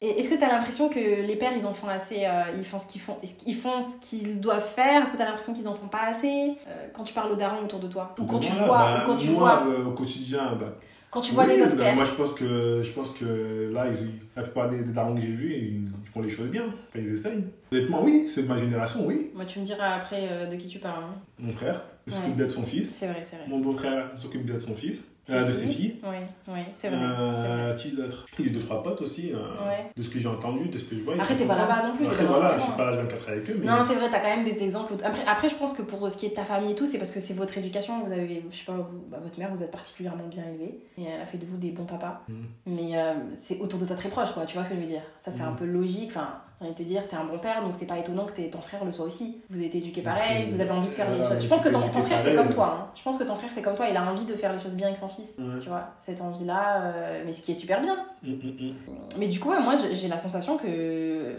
[0.01, 2.77] Et est-ce que t'as l'impression que les pères, ils en font assez euh, Ils font
[2.77, 5.01] ce qu'ils font qu'ils font ce qu'ils doivent faire?
[5.01, 6.53] Est-ce que t'as l'impression qu'ils en font pas assez?
[6.67, 9.07] Euh, Quand tu parles aux darons autour de toi Ou quand tu vois, bah, ou
[9.07, 10.75] quand tu moi, vois, euh, au quotidien, bah,
[11.09, 13.87] quand tu vois oui, les autres pères Moi, je pense que, je pense que là,
[13.89, 16.65] ils- la plupart des, des darons que j'ai vus, ils, ils font les choses bien.
[16.65, 17.43] Enfin, ils essayent.
[17.71, 19.31] Honnêtement, oui, c'est de ma génération, oui.
[19.33, 21.03] Moi, tu me diras après euh, de qui tu parles.
[21.05, 21.15] hein.
[21.39, 22.35] Mon frère, il s'occupe Ouais.
[22.35, 22.91] bien de son fils.
[22.93, 23.45] C'est vrai, c'est vrai.
[23.47, 25.95] Mon beau-frère il s'occupe bien de son fils, Euh, de ses filles.
[26.03, 26.15] Oui,
[26.47, 26.97] oui, c'est vrai.
[27.01, 27.31] Euh,
[27.73, 27.75] vrai.
[27.77, 28.25] qui d'autre?
[28.39, 29.91] J'ai deux, trois potes aussi, euh, Ouais.
[29.95, 31.15] de ce que j'ai entendu, de ce que je vois.
[31.15, 33.57] Après, t'es pas là-bas non plus, Après, voilà, je suis pas là 24 avec eux,
[33.59, 33.65] mais.
[33.67, 34.93] Non, c'est vrai, t'as quand même des exemples.
[35.03, 36.97] Après, après, je pense que pour ce qui est de ta famille et tout, c'est
[36.97, 38.03] parce que c'est votre éducation.
[38.05, 40.79] Vous avez, je sais pas, vous- bah, votre mère, vous êtes particulièrement bien élevée.
[40.97, 42.21] Et elle a fait de vous des bons papas.
[42.29, 42.33] Mm.
[42.67, 44.45] Mais euh, c'est autour de toi très proche, quoi.
[44.45, 45.01] Tu vois ce que je veux dire?
[45.19, 45.49] Ça, c'est Mm.
[45.49, 46.07] un peu logique.
[46.11, 46.29] Enfin,
[46.59, 48.61] j'ai envie de te dire, t'es un bon père, donc c'est pas étonnant que ton
[48.61, 49.41] frère le soit aussi.
[49.49, 51.39] Vous été éduqués pareil, Après, vous avez envie de faire les choses.
[51.39, 52.77] Je pense que ton, frère, c'est comme toi.
[52.81, 52.91] hein.
[52.95, 53.87] Je pense que ton frère, c'est comme toi.
[53.89, 55.35] Il a envie de faire les choses bien avec son fils.
[55.37, 55.59] Ouais.
[55.61, 57.95] Tu vois, cette envie-là, euh, mais ce qui est super bien.
[58.23, 58.73] Mm, mm, mm.
[59.19, 61.35] Mais du coup, ouais, moi, j'ai- la sensation que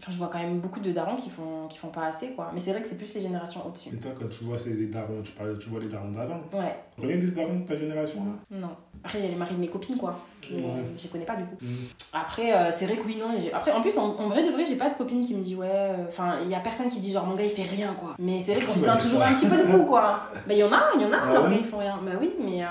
[0.00, 2.52] Enfin, je vois quand même beaucoup de darons qui font, qui font pas assez, quoi.
[2.54, 3.88] Mais c'est vrai que c'est plus les générations au-dessus.
[3.92, 6.40] Et toi, quand tu vois les darons, tu, parles, tu vois les darons d'avant.
[6.52, 8.58] Ouais, Rien des darons de ta génération là?
[8.60, 8.70] Non.
[9.02, 10.16] Après, il y a les maris de mes copines, quoi.
[10.50, 10.84] Mais Ouais.
[10.96, 11.56] je les connais pas du coup.
[11.60, 11.74] Mm.
[12.12, 13.26] Après, euh, c'est vrai que oui, non.
[13.54, 15.54] Après, en plus, en, en vrai de vrai, j'ai pas de copine qui me dit
[15.54, 15.68] ouais.
[15.70, 18.14] euh, Enfin, il y a personne qui dit genre mon gars il fait rien, quoi.
[18.18, 20.22] Mais c'est vrai qu'on se Qui plaint dit toujours un petit peu de vous, quoi.
[20.34, 21.78] Bah, il y en a, il y en a, Ah leurs ouais gars ils font
[21.78, 21.98] rien.
[22.02, 22.66] Bah oui, mais euh,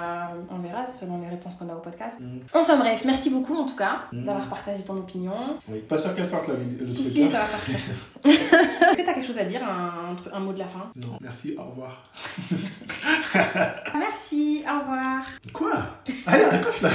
[0.51, 2.19] on verra selon les réponses qu'on a au podcast.
[2.19, 2.39] Mm.
[2.53, 4.25] Enfin bref, merci beaucoup en tout cas Mm.
[4.25, 5.33] d'avoir partagé ton opinion.
[5.69, 5.79] Oui.
[5.79, 6.87] Pas sûr qu'elle sorte la vidéo.
[6.87, 7.29] Si, si, hein.
[7.31, 7.75] ça va sortir.
[8.25, 10.89] Est-ce que t'as quelque chose à dire, un, un mot de la fin?
[10.95, 12.03] Non, merci, au revoir.
[13.97, 15.23] Merci, au revoir.
[15.53, 15.73] Quoi?
[16.25, 16.89] Allez, raccroche là